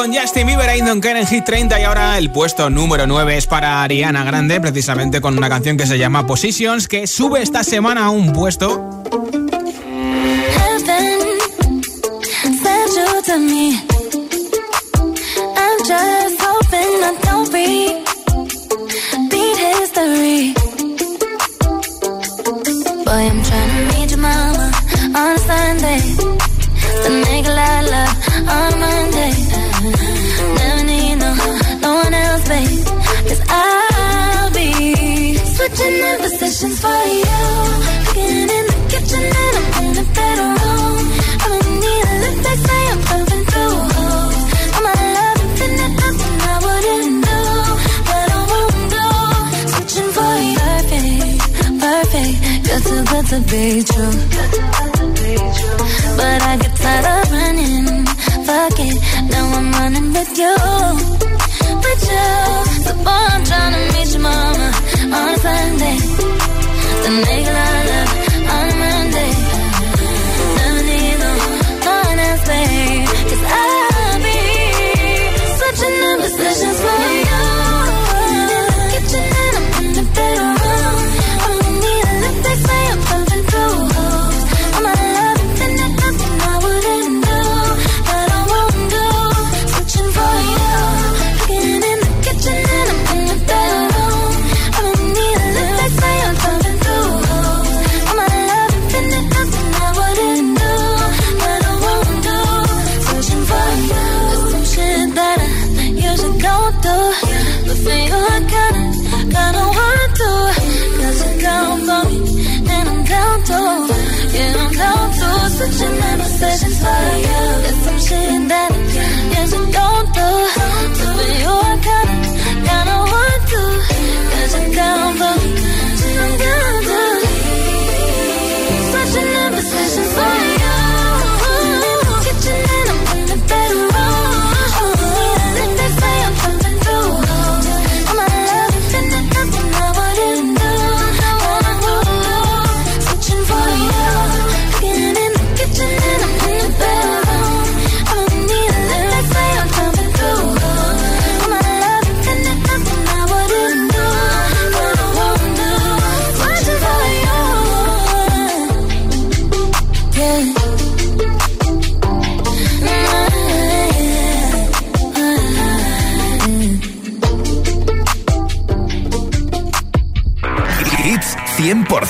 con 0.00 0.14
Justin 0.14 0.46
Bieber 0.46 0.74
y 0.78 0.80
Duncan 0.80 1.18
en 1.18 1.26
Hit 1.26 1.44
30 1.44 1.78
y 1.78 1.82
ahora 1.84 2.16
el 2.16 2.30
puesto 2.30 2.70
número 2.70 3.06
9 3.06 3.36
es 3.36 3.46
para 3.46 3.82
Ariana 3.82 4.24
Grande, 4.24 4.58
precisamente 4.58 5.20
con 5.20 5.36
una 5.36 5.50
canción 5.50 5.76
que 5.76 5.84
se 5.84 5.98
llama 5.98 6.26
Positions, 6.26 6.88
que 6.88 7.06
sube 7.06 7.42
esta 7.42 7.62
semana 7.62 8.06
a 8.06 8.10
un 8.10 8.32
puesto 8.32 8.99
thing. 32.50 32.82
Cause 33.28 33.42
I'll 33.48 34.50
be 34.50 34.70
switching 35.54 35.96
in 36.08 36.16
positions 36.24 36.76
for 36.82 37.02
you. 37.18 37.40
Cooking 38.06 38.48
in 38.58 38.64
the 38.70 38.78
kitchen 38.92 39.24
and 39.44 39.54
I'm 39.60 39.68
in 39.84 39.94
a 40.02 40.06
better 40.18 40.48
room. 40.60 41.04
I 41.42 41.46
don't 41.50 41.76
need 41.84 42.04
a 42.12 42.16
lip 42.22 42.36
that 42.46 42.58
say 42.66 42.82
I'm 42.92 43.00
going 43.10 43.44
through 43.50 43.78
holes. 43.94 44.38
I'm 44.76 44.86
love 45.18 45.40
nothing 46.00 46.36
I 46.52 46.56
wouldn't 46.64 47.16
do. 47.28 47.40
I 48.14 48.38
won't 48.50 48.82
do. 48.94 49.06
Switching 49.72 50.10
for 50.16 50.34
you. 50.48 50.58
Perfect, 50.66 51.38
perfect. 51.84 52.34
You're 52.66 52.82
too 52.88 53.02
good 53.10 53.26
to 53.32 53.38
be 53.50 53.64
true. 53.90 54.16
But 56.18 56.38
I 56.50 56.52
get 56.62 56.74
tired 56.82 57.06
of 57.14 57.32
running. 57.36 57.88
Fuck 58.46 58.78
it, 58.88 58.96
now 59.30 59.44
I'm 59.58 59.68
running 59.78 60.12
with 60.12 60.32
you 60.38 61.09
you. 62.08 62.84
So 62.84 62.92
boy, 63.04 63.24
I'm 63.34 63.44
trying 63.44 63.72
to 63.76 63.82
meet 63.94 64.10
your 64.14 64.22
mama 64.22 64.68
on 65.16 65.28
a 65.28 65.36
Sunday. 65.44 65.98
The 67.02 67.10
nigga 67.26 67.52
I 67.54 67.80
love 67.90 68.10
on 68.54 68.68
a 68.70 68.76
Monday. 68.82 69.49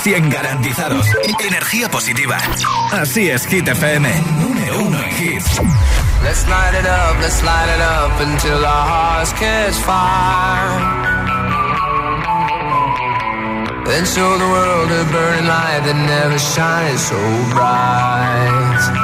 100% 0.04 0.32
garantizados. 0.32 1.06
Energía 1.46 1.88
positiva. 1.90 2.38
Así 2.92 3.28
es, 3.28 3.46
Hit 3.46 3.68
FM. 3.68 4.08
Número 4.40 4.78
uno 4.80 4.98
en 5.02 5.10
hits. 5.10 5.60
Let's 6.22 6.46
light 6.48 6.74
it 6.74 6.86
up, 6.86 7.20
let's 7.20 7.42
light 7.42 7.68
it 7.68 7.80
up 7.80 8.20
until 8.20 8.64
our 8.64 8.86
hearts 8.86 9.32
catch 9.32 9.74
fire. 9.74 11.00
Then 13.84 14.04
show 14.04 14.38
the 14.38 14.44
world 14.44 14.90
a 14.90 15.04
burning 15.10 15.46
light 15.46 15.82
that 15.84 15.96
never 16.06 16.38
shines 16.38 17.00
so 17.00 17.16
bright. 17.52 18.99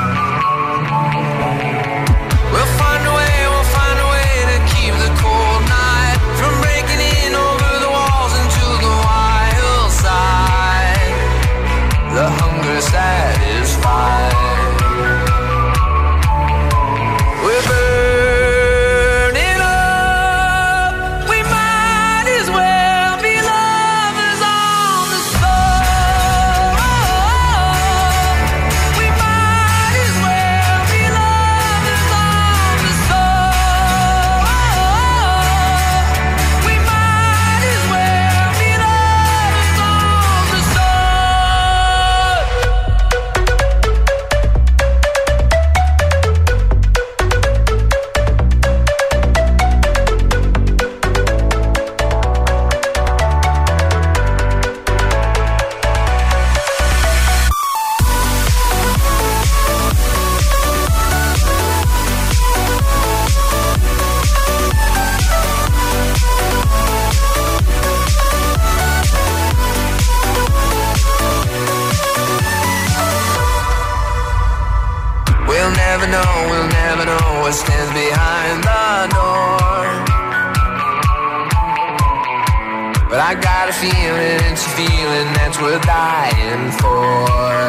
high 13.96 14.35
feeling, 83.80 84.40
it's 84.52 84.64
a 84.64 84.70
feeling 84.70 85.32
that's 85.34 85.60
worth 85.60 85.82
dying 85.82 86.70
for. 86.72 87.65